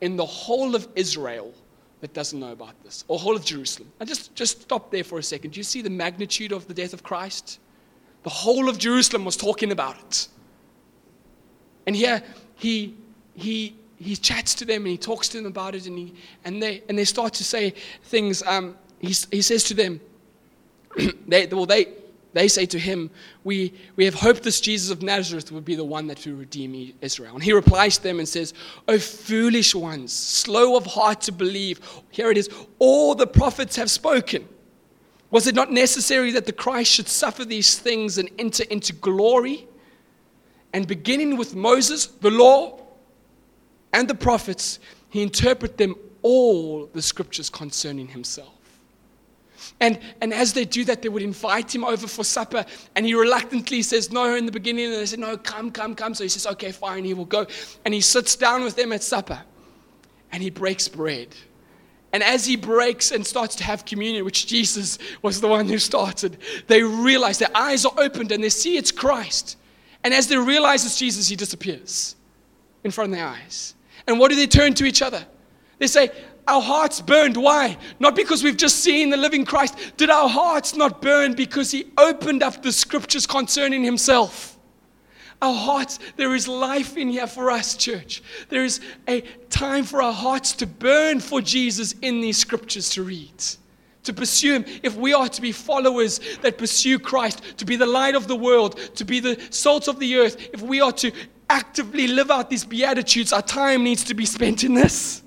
in 0.00 0.16
the 0.16 0.26
whole 0.26 0.74
of 0.74 0.88
Israel 0.96 1.54
that 2.00 2.12
doesn't 2.12 2.40
know 2.40 2.52
about 2.52 2.82
this, 2.82 3.04
or 3.06 3.18
whole 3.18 3.36
of 3.36 3.44
Jerusalem? 3.44 3.90
And 4.00 4.08
just, 4.08 4.34
just 4.34 4.62
stop 4.62 4.90
there 4.90 5.04
for 5.04 5.18
a 5.18 5.22
second. 5.22 5.52
Do 5.52 5.60
you 5.60 5.64
see 5.64 5.80
the 5.80 5.90
magnitude 5.90 6.50
of 6.50 6.66
the 6.66 6.74
death 6.74 6.92
of 6.92 7.04
Christ? 7.04 7.60
The 8.24 8.30
whole 8.30 8.68
of 8.68 8.78
Jerusalem 8.78 9.24
was 9.24 9.36
talking 9.36 9.70
about 9.70 9.96
it. 9.98 10.28
And 11.86 11.96
here 11.96 12.22
he, 12.56 12.94
he 13.34 13.74
he 14.00 14.16
chats 14.16 14.54
to 14.56 14.64
them 14.64 14.82
and 14.82 14.88
he 14.88 14.98
talks 14.98 15.28
to 15.28 15.36
them 15.36 15.46
about 15.46 15.74
it 15.74 15.86
and, 15.86 15.98
he, 15.98 16.14
and, 16.44 16.62
they, 16.62 16.82
and 16.88 16.98
they 16.98 17.04
start 17.04 17.34
to 17.34 17.44
say 17.44 17.74
things. 18.04 18.42
Um, 18.42 18.76
he, 18.98 19.14
he 19.30 19.42
says 19.42 19.62
to 19.64 19.74
them, 19.74 20.00
they, 21.28 21.46
well, 21.46 21.66
they, 21.66 21.88
they 22.32 22.48
say 22.48 22.64
to 22.66 22.78
him, 22.78 23.10
we, 23.44 23.74
we 23.96 24.06
have 24.06 24.14
hoped 24.14 24.42
this 24.42 24.60
Jesus 24.60 24.90
of 24.90 25.02
Nazareth 25.02 25.52
would 25.52 25.66
be 25.66 25.74
the 25.74 25.84
one 25.84 26.06
that 26.06 26.24
will 26.24 26.34
redeem 26.34 26.94
Israel. 27.02 27.34
And 27.34 27.42
he 27.42 27.52
replies 27.52 27.98
to 27.98 28.02
them 28.02 28.20
and 28.20 28.28
says, 28.28 28.54
O 28.88 28.98
foolish 28.98 29.74
ones, 29.74 30.12
slow 30.12 30.76
of 30.76 30.86
heart 30.86 31.20
to 31.22 31.32
believe. 31.32 31.80
Here 32.10 32.30
it 32.30 32.38
is, 32.38 32.48
all 32.78 33.14
the 33.14 33.26
prophets 33.26 33.76
have 33.76 33.90
spoken. 33.90 34.48
Was 35.30 35.46
it 35.46 35.54
not 35.54 35.70
necessary 35.70 36.30
that 36.32 36.46
the 36.46 36.52
Christ 36.52 36.90
should 36.90 37.08
suffer 37.08 37.44
these 37.44 37.78
things 37.78 38.16
and 38.16 38.30
enter 38.38 38.64
into 38.70 38.94
glory? 38.94 39.68
And 40.72 40.86
beginning 40.86 41.36
with 41.36 41.54
Moses, 41.54 42.06
the 42.06 42.30
law, 42.30 42.80
and 43.92 44.08
the 44.08 44.14
prophets, 44.14 44.78
he 45.08 45.22
interpret 45.22 45.76
them 45.76 45.94
all 46.22 46.86
the 46.86 47.02
scriptures 47.02 47.50
concerning 47.50 48.08
himself. 48.08 48.54
And, 49.80 49.98
and 50.20 50.32
as 50.32 50.52
they 50.52 50.64
do 50.64 50.84
that, 50.84 51.02
they 51.02 51.08
would 51.08 51.22
invite 51.22 51.74
him 51.74 51.84
over 51.84 52.06
for 52.06 52.24
supper. 52.24 52.64
And 52.94 53.06
he 53.06 53.14
reluctantly 53.14 53.82
says 53.82 54.10
no 54.10 54.34
in 54.34 54.46
the 54.46 54.52
beginning. 54.52 54.86
And 54.86 54.94
they 54.94 55.06
said, 55.06 55.18
No, 55.18 55.36
come, 55.36 55.70
come, 55.70 55.94
come. 55.94 56.14
So 56.14 56.24
he 56.24 56.28
says, 56.28 56.46
Okay, 56.46 56.72
fine, 56.72 57.04
he 57.04 57.14
will 57.14 57.24
go. 57.24 57.46
And 57.84 57.94
he 57.94 58.00
sits 58.00 58.36
down 58.36 58.62
with 58.62 58.76
them 58.76 58.92
at 58.92 59.02
supper. 59.02 59.42
And 60.32 60.42
he 60.42 60.50
breaks 60.50 60.86
bread. 60.86 61.28
And 62.12 62.22
as 62.22 62.44
he 62.44 62.56
breaks 62.56 63.10
and 63.10 63.26
starts 63.26 63.54
to 63.56 63.64
have 63.64 63.84
communion, 63.84 64.24
which 64.24 64.46
Jesus 64.46 64.98
was 65.22 65.40
the 65.40 65.48
one 65.48 65.68
who 65.68 65.78
started, 65.78 66.38
they 66.66 66.82
realize 66.82 67.38
their 67.38 67.54
eyes 67.56 67.84
are 67.84 67.92
opened 67.96 68.32
and 68.32 68.42
they 68.42 68.48
see 68.48 68.76
it's 68.76 68.90
Christ. 68.90 69.56
And 70.02 70.12
as 70.12 70.26
they 70.26 70.36
realize 70.36 70.84
it's 70.84 70.98
Jesus, 70.98 71.28
he 71.28 71.36
disappears 71.36 72.16
in 72.82 72.90
front 72.90 73.12
of 73.12 73.18
their 73.18 73.28
eyes. 73.28 73.74
And 74.10 74.18
what 74.18 74.30
do 74.30 74.36
they 74.36 74.46
turn 74.46 74.74
to 74.74 74.84
each 74.84 75.02
other? 75.02 75.24
They 75.78 75.86
say, 75.86 76.10
Our 76.46 76.60
hearts 76.60 77.00
burned. 77.00 77.36
Why? 77.36 77.78
Not 78.00 78.16
because 78.16 78.42
we've 78.42 78.56
just 78.56 78.80
seen 78.80 79.10
the 79.10 79.16
living 79.16 79.44
Christ. 79.44 79.76
Did 79.96 80.10
our 80.10 80.28
hearts 80.28 80.74
not 80.74 81.00
burn 81.00 81.34
because 81.34 81.70
He 81.70 81.86
opened 81.96 82.42
up 82.42 82.62
the 82.62 82.72
scriptures 82.72 83.26
concerning 83.26 83.84
Himself? 83.84 84.58
Our 85.40 85.54
hearts, 85.54 86.00
there 86.16 86.34
is 86.34 86.48
life 86.48 86.96
in 86.96 87.08
here 87.08 87.26
for 87.26 87.50
us, 87.50 87.76
church. 87.76 88.22
There 88.50 88.64
is 88.64 88.80
a 89.08 89.22
time 89.48 89.84
for 89.84 90.02
our 90.02 90.12
hearts 90.12 90.52
to 90.54 90.66
burn 90.66 91.20
for 91.20 91.40
Jesus 91.40 91.94
in 92.02 92.20
these 92.20 92.36
scriptures 92.36 92.90
to 92.90 93.02
read 93.02 93.32
to 94.02 94.14
pursue 94.14 94.54
Him, 94.54 94.64
if 94.82 94.96
we 94.96 95.12
are 95.12 95.28
to 95.28 95.42
be 95.42 95.52
followers 95.52 96.20
that 96.42 96.58
pursue 96.58 96.98
Christ, 96.98 97.42
to 97.58 97.64
be 97.64 97.76
the 97.76 97.86
light 97.86 98.14
of 98.14 98.28
the 98.28 98.36
world, 98.36 98.78
to 98.96 99.04
be 99.04 99.20
the 99.20 99.40
salt 99.50 99.88
of 99.88 99.98
the 99.98 100.16
earth, 100.16 100.48
if 100.52 100.62
we 100.62 100.80
are 100.80 100.92
to 100.92 101.12
actively 101.50 102.06
live 102.06 102.30
out 102.30 102.48
these 102.48 102.64
Beatitudes, 102.64 103.32
our 103.32 103.42
time 103.42 103.84
needs 103.84 104.04
to 104.04 104.14
be 104.14 104.24
spent 104.24 104.64
in 104.64 104.72
this. 104.74 105.22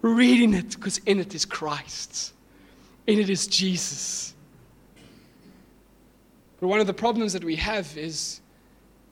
Reading 0.00 0.54
it, 0.54 0.70
because 0.70 0.98
in 0.98 1.20
it 1.20 1.34
is 1.34 1.44
Christ, 1.44 2.32
in 3.06 3.18
it 3.18 3.30
is 3.30 3.46
Jesus. 3.46 4.34
But 6.58 6.68
one 6.68 6.80
of 6.80 6.86
the 6.86 6.94
problems 6.94 7.32
that 7.34 7.44
we 7.44 7.56
have 7.56 7.96
is 7.96 8.40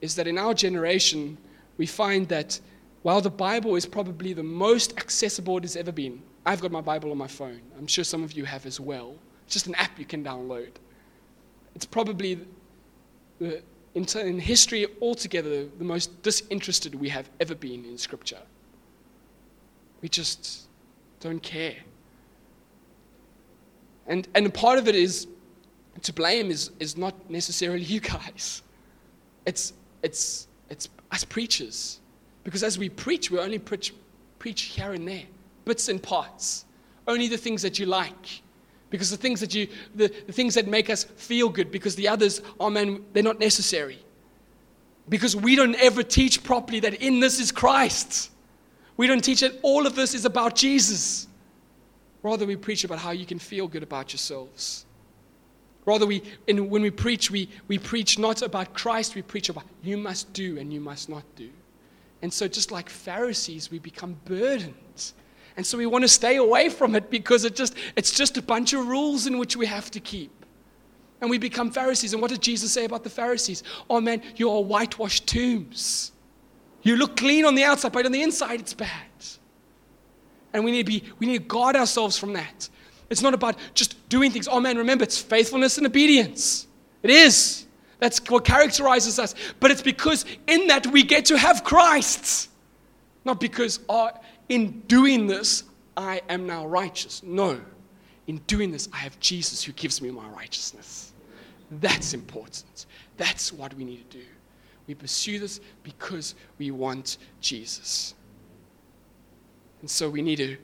is 0.01 0.15
that 0.15 0.27
in 0.27 0.39
our 0.39 0.55
generation, 0.55 1.37
we 1.77 1.87
find 1.87 2.27
that 2.29 2.59
while 3.03 3.21
the 3.21 3.31
Bible 3.31 3.77
is 3.77 3.87
probably 3.87 4.33
the 4.33 4.43
most 4.43 4.97
accessible 4.97 5.59
it 5.59 5.65
has 5.65 5.77
ever 5.77 5.93
been, 5.93 6.23
I've 6.47 6.61
got 6.61 6.73
my 6.73 6.81
Bible 6.81 7.11
on 7.11 7.19
my 7.19 7.27
phone. 7.27 7.61
I'm 7.79 7.87
sure 7.87 8.05
some 8.05 8.25
of 8.25 8.33
you 8.33 8.45
have 8.45 8.67
as 8.67 8.81
well. 8.81 9.15
It's 9.45 9.55
just 9.55 9.67
an 9.67 9.75
app 9.75 9.99
you 9.99 10.05
can 10.05 10.25
download. 10.25 10.71
It's 11.75 11.85
probably, 11.85 12.39
the, 13.39 13.63
in, 13.95 14.07
in 14.19 14.39
history 14.39 14.87
altogether, 15.01 15.67
the 15.67 15.85
most 15.85 16.23
disinterested 16.23 16.95
we 16.95 17.09
have 17.09 17.29
ever 17.41 17.55
been 17.55 17.85
in 17.85 17.99
Scripture. 17.99 18.41
We 20.01 20.09
just 20.09 20.69
don't 21.19 21.43
care. 21.43 21.77
And, 24.07 24.27
and 24.35 24.47
a 24.47 24.51
part 24.51 24.79
of 24.79 24.89
it 24.89 24.95
is 24.95 25.27
to 26.03 26.13
blame 26.13 26.51
is, 26.51 26.71
is 26.79 26.97
not 26.97 27.15
necessarily 27.31 27.83
you 27.95 28.01
guys. 28.01 28.63
It's, 29.47 29.73
it's, 30.03 30.49
it's 30.69 30.89
us 31.11 31.25
preachers. 31.25 32.01
Because 32.45 32.63
as 32.63 32.79
we 32.79 32.89
preach, 32.89 33.31
we 33.31 33.39
only 33.39 33.59
preach, 33.59 33.93
preach 34.39 34.63
here 34.63 34.93
and 34.93 35.07
there, 35.07 35.25
bits 35.65 35.89
and 35.89 36.03
parts. 36.03 36.65
Only 37.07 37.29
the 37.29 37.37
things 37.37 37.63
that 37.63 37.79
you 37.79 37.87
like. 37.87 38.43
Because 38.91 39.11
the 39.11 39.17
things 39.17 39.41
that 39.41 39.55
you, 39.55 39.69
the, 39.95 40.13
the 40.27 40.33
things 40.33 40.55
that 40.55 40.67
make 40.67 40.91
us 40.91 41.05
feel 41.05 41.49
good, 41.49 41.71
because 41.71 41.95
the 41.95 42.09
others, 42.09 42.43
oh 42.59 42.71
man, 42.71 43.05
they're 43.13 43.23
not 43.23 43.39
necessary. 43.39 43.99
Because 45.09 45.35
we 45.35 45.57
don't 45.57 45.77
ever 45.77 46.03
teach 46.03 46.43
properly 46.43 46.81
that 46.81 46.95
in 46.95 47.21
this 47.21 47.41
is 47.41 47.53
Christ. 47.53 48.31
We 48.97 49.07
don't 49.07 49.23
teach 49.23 49.41
that 49.41 49.59
all 49.63 49.87
of 49.87 49.95
this 49.95 50.15
is 50.15 50.25
about 50.25 50.55
Jesus. 50.57 51.27
Rather, 52.23 52.47
we 52.47 52.57
preach 52.57 52.85
about 52.85 52.99
how 52.99 53.13
you 53.13 53.25
can 53.25 53.39
feel 53.39 53.67
good 53.67 53.83
about 53.83 54.13
yourselves. 54.13 54.85
Rather, 55.87 56.07
we, 56.07 56.23
in, 56.47 56.69
when 56.69 56.83
we 56.83 56.91
preach, 56.91 57.31
we, 57.31 57.49
we 57.67 57.79
preach 57.79 58.19
not 58.19 58.43
about 58.43 58.75
Christ, 58.75 59.15
we 59.15 59.23
preach 59.23 59.49
about 59.49 59.65
you 59.83 59.97
must 59.97 60.33
do 60.33 60.59
and 60.59 60.73
you 60.73 60.81
must 60.81 61.09
not 61.09 61.25
do. 61.37 61.49
And 62.23 62.33
so, 62.33 62.47
just 62.47 62.71
like 62.71 62.91
Pharisees, 62.91 63.71
we 63.71 63.79
become 63.79 64.17
burdened. 64.27 65.13
And 65.57 65.67
so, 65.67 65.77
we 65.77 65.87
want 65.87 66.03
to 66.03 66.09
stay 66.09 66.37
away 66.37 66.69
from 66.69 66.95
it 66.95 67.11
because 67.11 67.45
it 67.45 67.55
just, 67.57 67.75
it's 67.97 68.13
just 68.13 68.37
a 68.37 68.43
bunch 68.43 68.73
of 68.73 68.87
rules 68.87 69.27
in 69.27 69.39
which 69.39 69.57
we 69.57 69.67
have 69.67 69.91
to 69.93 70.01
keep. 70.01 70.31
And 71.21 71.29
we 71.29 71.39
become 71.39 71.71
Pharisees. 71.71 72.13
And 72.13 72.23
what 72.23 72.31
did 72.31 72.41
Jesus 72.41 72.73
say 72.73 72.85
about 72.85 73.05
the 73.05 73.11
Pharisees? 73.11 73.63
Oh 73.89 74.01
man, 74.01 74.23
you 74.37 74.51
are 74.51 74.63
whitewashed 74.63 75.27
tombs. 75.27 76.13
You 76.83 76.97
look 76.97 77.17
clean 77.17 77.45
on 77.45 77.55
the 77.55 77.65
outside, 77.65 77.93
but 77.93 78.07
on 78.07 78.13
the 78.13 78.23
inside, 78.23 78.61
it's 78.61 78.73
bad. 78.73 78.89
And 80.53 80.65
we 80.65 80.71
need 80.71 80.87
to 80.87 80.93
be, 80.93 81.05
we 81.19 81.27
need 81.27 81.39
to 81.39 81.45
guard 81.45 81.77
ourselves 81.77 82.19
from 82.19 82.33
that. 82.33 82.69
It's 83.11 83.23
not 83.23 83.35
about 83.35 83.57
just 83.75 84.09
doing 84.09 84.31
things. 84.31 84.49
Oh 84.49 84.61
man, 84.61 84.79
remember, 84.79 85.05
it's 85.05 85.19
faithfulness 85.19 85.79
and 85.79 85.87
obedience. 85.87 86.67
It 87.03 87.11
is. 87.11 87.67
That's 87.99 88.19
what 88.31 88.45
characterizes 88.45 89.19
us. 89.19 89.35
But 89.59 89.71
it's 89.71 89.83
because 89.83 90.25
in 90.47 90.69
that 90.69 90.87
we 90.87 91.03
get 91.03 91.27
to 91.27 91.37
have 91.37 91.65
Christ. 91.65 92.49
Not 93.25 93.41
because 93.41 93.81
oh, 93.89 94.11
in 94.51 94.81
doing 94.81 95.27
this, 95.27 95.63
I 95.97 96.21
am 96.29 96.47
now 96.47 96.67
righteous. 96.67 97.23
No. 97.23 97.59
In 98.27 98.39
doing 98.47 98.71
this, 98.71 98.89
I 98.93 98.97
have 98.99 99.19
Jesus 99.21 99.63
who 99.63 99.73
gives 99.73 100.03
me 100.03 100.11
my 100.11 100.29
righteousness. 100.29 101.13
That's 101.71 102.15
important. 102.15 102.87
That's 103.17 103.53
what 103.53 103.73
we 103.75 103.85
need 103.85 104.11
to 104.11 104.19
do. 104.19 104.25
We 104.89 104.95
pursue 104.95 105.39
this 105.39 105.61
because 105.85 106.35
we 106.59 106.73
want 106.73 107.19
Jesus. 107.41 108.15
And 109.81 109.89
so 109.89 110.11
we 110.11 110.21
need 110.21 110.37
to 110.37 110.57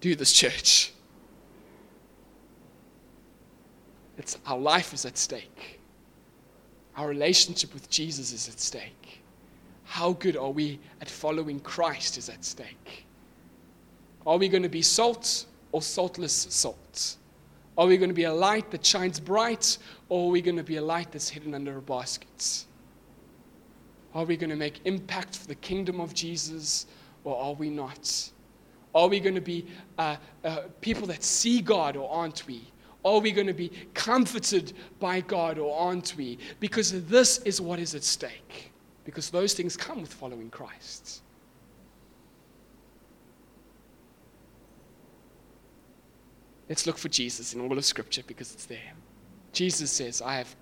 do 0.00 0.14
this, 0.14 0.32
church. 0.32 0.92
It's, 4.16 4.38
our 4.46 4.58
life 4.58 4.94
is 4.94 5.04
at 5.04 5.18
stake. 5.18 5.80
Our 6.96 7.08
relationship 7.08 7.74
with 7.74 7.90
Jesus 7.90 8.32
is 8.32 8.48
at 8.48 8.60
stake. 8.60 9.22
How 9.84 10.12
good 10.12 10.36
are 10.36 10.50
we 10.50 10.78
at 11.00 11.08
following 11.08 11.58
Christ 11.60 12.16
is 12.16 12.28
at 12.28 12.44
stake. 12.44 13.06
Are 14.26 14.36
we 14.36 14.48
going 14.48 14.62
to 14.62 14.68
be 14.68 14.82
salt 14.82 15.46
or 15.72 15.82
saltless 15.82 16.32
salt? 16.50 17.16
Are 17.76 17.86
we 17.86 17.96
going 17.96 18.10
to 18.10 18.14
be 18.14 18.24
a 18.24 18.34
light 18.34 18.70
that 18.72 18.84
shines 18.84 19.20
bright 19.20 19.78
or 20.08 20.28
are 20.28 20.30
we 20.32 20.42
going 20.42 20.56
to 20.56 20.64
be 20.64 20.76
a 20.76 20.82
light 20.82 21.12
that's 21.12 21.28
hidden 21.28 21.54
under 21.54 21.78
a 21.78 21.82
basket? 21.82 22.64
Are 24.14 24.24
we 24.24 24.36
going 24.36 24.50
to 24.50 24.56
make 24.56 24.80
impact 24.84 25.36
for 25.36 25.46
the 25.46 25.54
kingdom 25.54 26.00
of 26.00 26.12
Jesus 26.12 26.86
or 27.24 27.40
are 27.40 27.52
we 27.52 27.70
not? 27.70 28.30
Are 28.94 29.06
we 29.06 29.20
going 29.20 29.34
to 29.34 29.40
be 29.40 29.66
uh, 29.96 30.16
uh, 30.44 30.62
people 30.80 31.06
that 31.06 31.22
see 31.22 31.60
God 31.60 31.96
or 31.96 32.10
aren't 32.10 32.46
we? 32.46 32.62
Are 33.04 33.20
we 33.20 33.30
going 33.30 33.46
to 33.46 33.52
be 33.52 33.70
comforted 33.94 34.72
by 34.98 35.20
God 35.20 35.58
or 35.58 35.78
aren't 35.78 36.16
we? 36.16 36.38
Because 36.58 37.04
this 37.04 37.38
is 37.38 37.60
what 37.60 37.78
is 37.78 37.94
at 37.94 38.02
stake. 38.02 38.72
Because 39.04 39.30
those 39.30 39.54
things 39.54 39.76
come 39.76 40.00
with 40.00 40.12
following 40.12 40.50
Christ. 40.50 41.22
Let's 46.68 46.86
look 46.86 46.98
for 46.98 47.08
Jesus 47.08 47.54
in 47.54 47.60
all 47.60 47.76
of 47.76 47.84
Scripture 47.84 48.22
because 48.26 48.52
it's 48.52 48.66
there. 48.66 48.92
Jesus 49.52 49.90
says, 49.90 50.20
I 50.20 50.34
have 50.34 50.54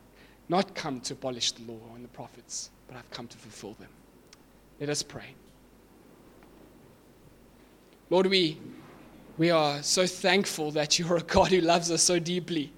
not 0.49 0.75
come 0.75 1.01
to 1.01 1.14
abolish 1.14 1.53
the 1.53 1.71
law 1.71 1.81
and 1.95 2.05
the 2.05 2.09
prophets, 2.09 2.71
but 2.87 2.97
I've 2.97 3.11
come 3.11 3.27
to 3.27 3.37
fulfill 3.37 3.73
them. 3.75 3.88
Let 4.79 4.88
us 4.88 5.03
pray. 5.03 5.35
Lord, 8.09 8.27
we, 8.27 8.59
we 9.37 9.51
are 9.51 9.83
so 9.83 10.07
thankful 10.07 10.71
that 10.73 10.99
you're 10.99 11.16
a 11.16 11.23
God 11.23 11.49
who 11.49 11.61
loves 11.61 11.90
us 11.90 12.03
so 12.03 12.21
deeply. 12.21 12.73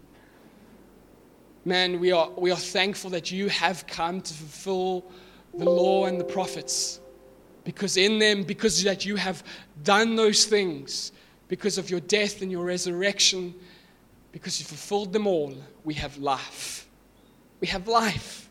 Man, 1.66 2.00
we 2.00 2.12
are, 2.12 2.30
we 2.30 2.50
are 2.50 2.56
thankful 2.56 3.10
that 3.10 3.30
you 3.30 3.48
have 3.48 3.86
come 3.86 4.22
to 4.22 4.32
fulfill 4.32 5.04
the 5.52 5.66
law 5.66 6.06
and 6.06 6.18
the 6.18 6.24
prophets. 6.24 7.00
Because 7.64 7.98
in 7.98 8.18
them, 8.18 8.42
because 8.42 8.82
that 8.84 9.04
you 9.04 9.16
have 9.16 9.44
done 9.82 10.16
those 10.16 10.46
things, 10.46 11.12
because 11.48 11.78
of 11.78 11.90
your 11.90 12.00
death 12.00 12.42
and 12.42 12.52
your 12.52 12.64
resurrection, 12.64 13.54
because 14.32 14.60
you 14.60 14.66
fulfilled 14.66 15.12
them 15.12 15.26
all, 15.26 15.54
we 15.84 15.94
have 15.94 16.16
life. 16.18 16.86
We 17.60 17.66
have 17.68 17.88
life 17.88 18.48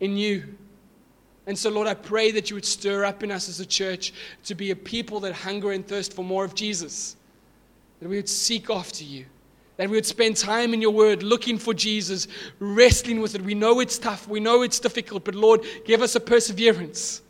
in 0.00 0.16
you. 0.16 0.56
And 1.46 1.58
so, 1.58 1.70
Lord, 1.70 1.88
I 1.88 1.94
pray 1.94 2.30
that 2.32 2.50
you 2.50 2.56
would 2.56 2.64
stir 2.64 3.04
up 3.04 3.22
in 3.22 3.30
us 3.30 3.48
as 3.48 3.58
a 3.58 3.66
church 3.66 4.12
to 4.44 4.54
be 4.54 4.70
a 4.70 4.76
people 4.76 5.20
that 5.20 5.34
hunger 5.34 5.72
and 5.72 5.86
thirst 5.86 6.12
for 6.12 6.24
more 6.24 6.44
of 6.44 6.54
Jesus, 6.54 7.16
that 8.00 8.08
we 8.08 8.16
would 8.16 8.28
seek 8.28 8.70
after 8.70 9.02
you, 9.02 9.24
that 9.76 9.88
we 9.88 9.96
would 9.96 10.06
spend 10.06 10.36
time 10.36 10.74
in 10.74 10.80
your 10.80 10.92
word 10.92 11.22
looking 11.22 11.58
for 11.58 11.74
Jesus, 11.74 12.28
wrestling 12.60 13.20
with 13.20 13.34
it. 13.34 13.42
We 13.42 13.54
know 13.54 13.80
it's 13.80 13.98
tough, 13.98 14.28
we 14.28 14.40
know 14.40 14.62
it's 14.62 14.78
difficult, 14.78 15.24
but 15.24 15.34
Lord, 15.34 15.64
give 15.84 16.02
us 16.02 16.14
a 16.14 16.20
perseverance 16.20 17.22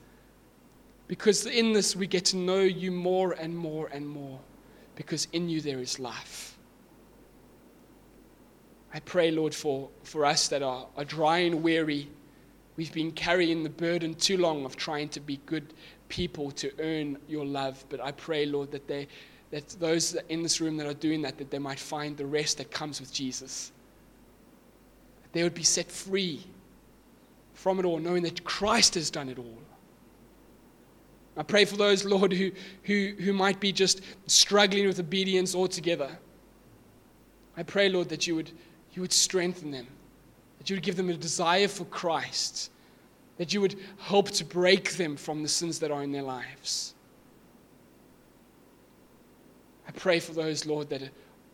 because 1.07 1.47
in 1.47 1.73
this 1.73 1.97
we 1.97 2.07
get 2.07 2.27
to 2.27 2.37
know 2.37 2.61
you 2.61 2.90
more 2.92 3.33
and 3.33 3.57
more 3.57 3.88
and 3.92 4.07
more 4.07 4.38
because 4.98 5.26
in 5.32 5.48
you 5.48 5.62
there 5.62 5.78
is 5.78 5.98
life. 5.98 6.58
I 8.92 9.00
pray, 9.00 9.30
Lord, 9.30 9.54
for, 9.54 9.88
for 10.02 10.26
us 10.26 10.48
that 10.48 10.62
are, 10.62 10.87
are 10.98 11.04
dry 11.04 11.38
and 11.38 11.62
weary 11.62 12.08
We've 12.78 12.94
been 12.94 13.11
carrying 13.11 13.64
the 13.64 13.70
burden 13.70 14.14
too 14.14 14.37
long 14.37 14.64
of 14.64 14.76
trying 14.76 15.08
to 15.08 15.18
be 15.18 15.40
good 15.46 15.74
people 16.08 16.52
to 16.52 16.70
earn 16.78 17.18
your 17.26 17.44
love. 17.44 17.84
But 17.88 18.00
I 18.00 18.12
pray, 18.12 18.46
Lord, 18.46 18.70
that, 18.70 18.87
they, 18.87 19.08
that 19.50 19.68
those 19.80 20.16
in 20.28 20.44
this 20.44 20.61
room 20.61 20.76
that 20.76 20.87
are 20.87 20.94
doing 20.94 21.20
that, 21.22 21.38
that 21.38 21.50
they 21.50 21.58
might 21.58 21.80
find 21.80 22.16
the 22.16 22.24
rest 22.24 22.58
that 22.58 22.70
comes 22.70 23.00
with 23.00 23.12
Jesus. 23.12 23.72
That 25.22 25.32
they 25.32 25.42
would 25.42 25.54
be 25.54 25.64
set 25.64 25.90
free 25.90 26.46
from 27.52 27.80
it 27.80 27.84
all, 27.84 27.98
knowing 27.98 28.22
that 28.22 28.44
Christ 28.44 28.94
has 28.94 29.11
done 29.11 29.28
it 29.28 29.40
all. 29.40 29.58
I 31.38 31.42
pray 31.44 31.64
for 31.64 31.77
those, 31.77 32.05
Lord, 32.05 32.33
who, 32.33 32.51
who, 32.83 33.14
who 33.18 33.33
might 33.33 33.61
be 33.61 33.72
just 33.72 34.03
struggling 34.27 34.87
with 34.87 35.01
obedience 35.01 35.55
altogether. 35.55 36.11
I 37.57 37.62
pray, 37.62 37.88
Lord, 37.88 38.11
that 38.11 38.27
you 38.27 38.35
would, 38.35 38.51
you 38.92 39.01
would 39.01 39.12
strengthen 39.12 39.70
them 39.70 39.87
that 40.59 40.68
you 40.68 40.77
would 40.77 40.83
give 40.83 40.96
them 40.96 41.09
a 41.09 41.14
desire 41.14 41.68
for 41.68 41.85
Christ, 41.87 42.71
that 43.38 43.54
you 43.54 43.60
would 43.60 43.77
help 43.98 44.31
to 44.33 44.44
break 44.44 44.96
them 44.96 45.17
from 45.17 45.42
the 45.42 45.48
sins 45.48 45.79
that 45.79 45.90
are 45.90 46.02
in 46.02 46.12
their 46.12 46.23
lives. 46.23 46.94
I 49.87 49.92
pray 49.92 50.21
for 50.21 50.33
those, 50.33 50.67
Lord, 50.67 50.90
that 50.90 51.02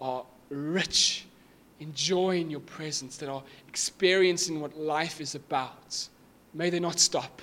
are 0.00 0.24
rich 0.48 1.26
enjoying 1.80 2.50
your 2.50 2.60
presence, 2.60 3.16
that 3.18 3.28
are 3.28 3.42
experiencing 3.68 4.60
what 4.60 4.76
life 4.76 5.20
is 5.20 5.34
about. 5.34 6.08
May 6.54 6.70
they 6.70 6.80
not 6.80 6.98
stop. 6.98 7.42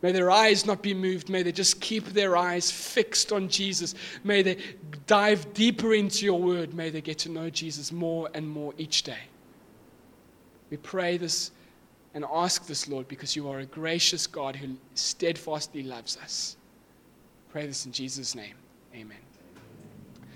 May 0.00 0.12
their 0.12 0.30
eyes 0.30 0.64
not 0.64 0.82
be 0.82 0.94
moved. 0.94 1.28
May 1.28 1.42
they 1.42 1.52
just 1.52 1.80
keep 1.80 2.06
their 2.06 2.36
eyes 2.36 2.70
fixed 2.70 3.32
on 3.32 3.48
Jesus. 3.48 3.94
May 4.22 4.42
they 4.42 4.58
dive 5.06 5.52
deeper 5.54 5.94
into 5.94 6.24
your 6.24 6.40
word. 6.40 6.72
May 6.72 6.90
they 6.90 7.00
get 7.00 7.18
to 7.20 7.28
know 7.30 7.50
Jesus 7.50 7.90
more 7.90 8.30
and 8.34 8.48
more 8.48 8.72
each 8.78 9.02
day. 9.02 9.18
We 10.70 10.76
pray 10.76 11.16
this 11.16 11.50
and 12.14 12.24
ask 12.32 12.66
this, 12.66 12.88
Lord, 12.88 13.08
because 13.08 13.34
you 13.34 13.48
are 13.48 13.60
a 13.60 13.66
gracious 13.66 14.26
God 14.26 14.56
who 14.56 14.76
steadfastly 14.94 15.82
loves 15.82 16.16
us. 16.16 16.56
Pray 17.50 17.66
this 17.66 17.86
in 17.86 17.92
Jesus' 17.92 18.34
name. 18.34 18.54
Amen. 18.94 19.27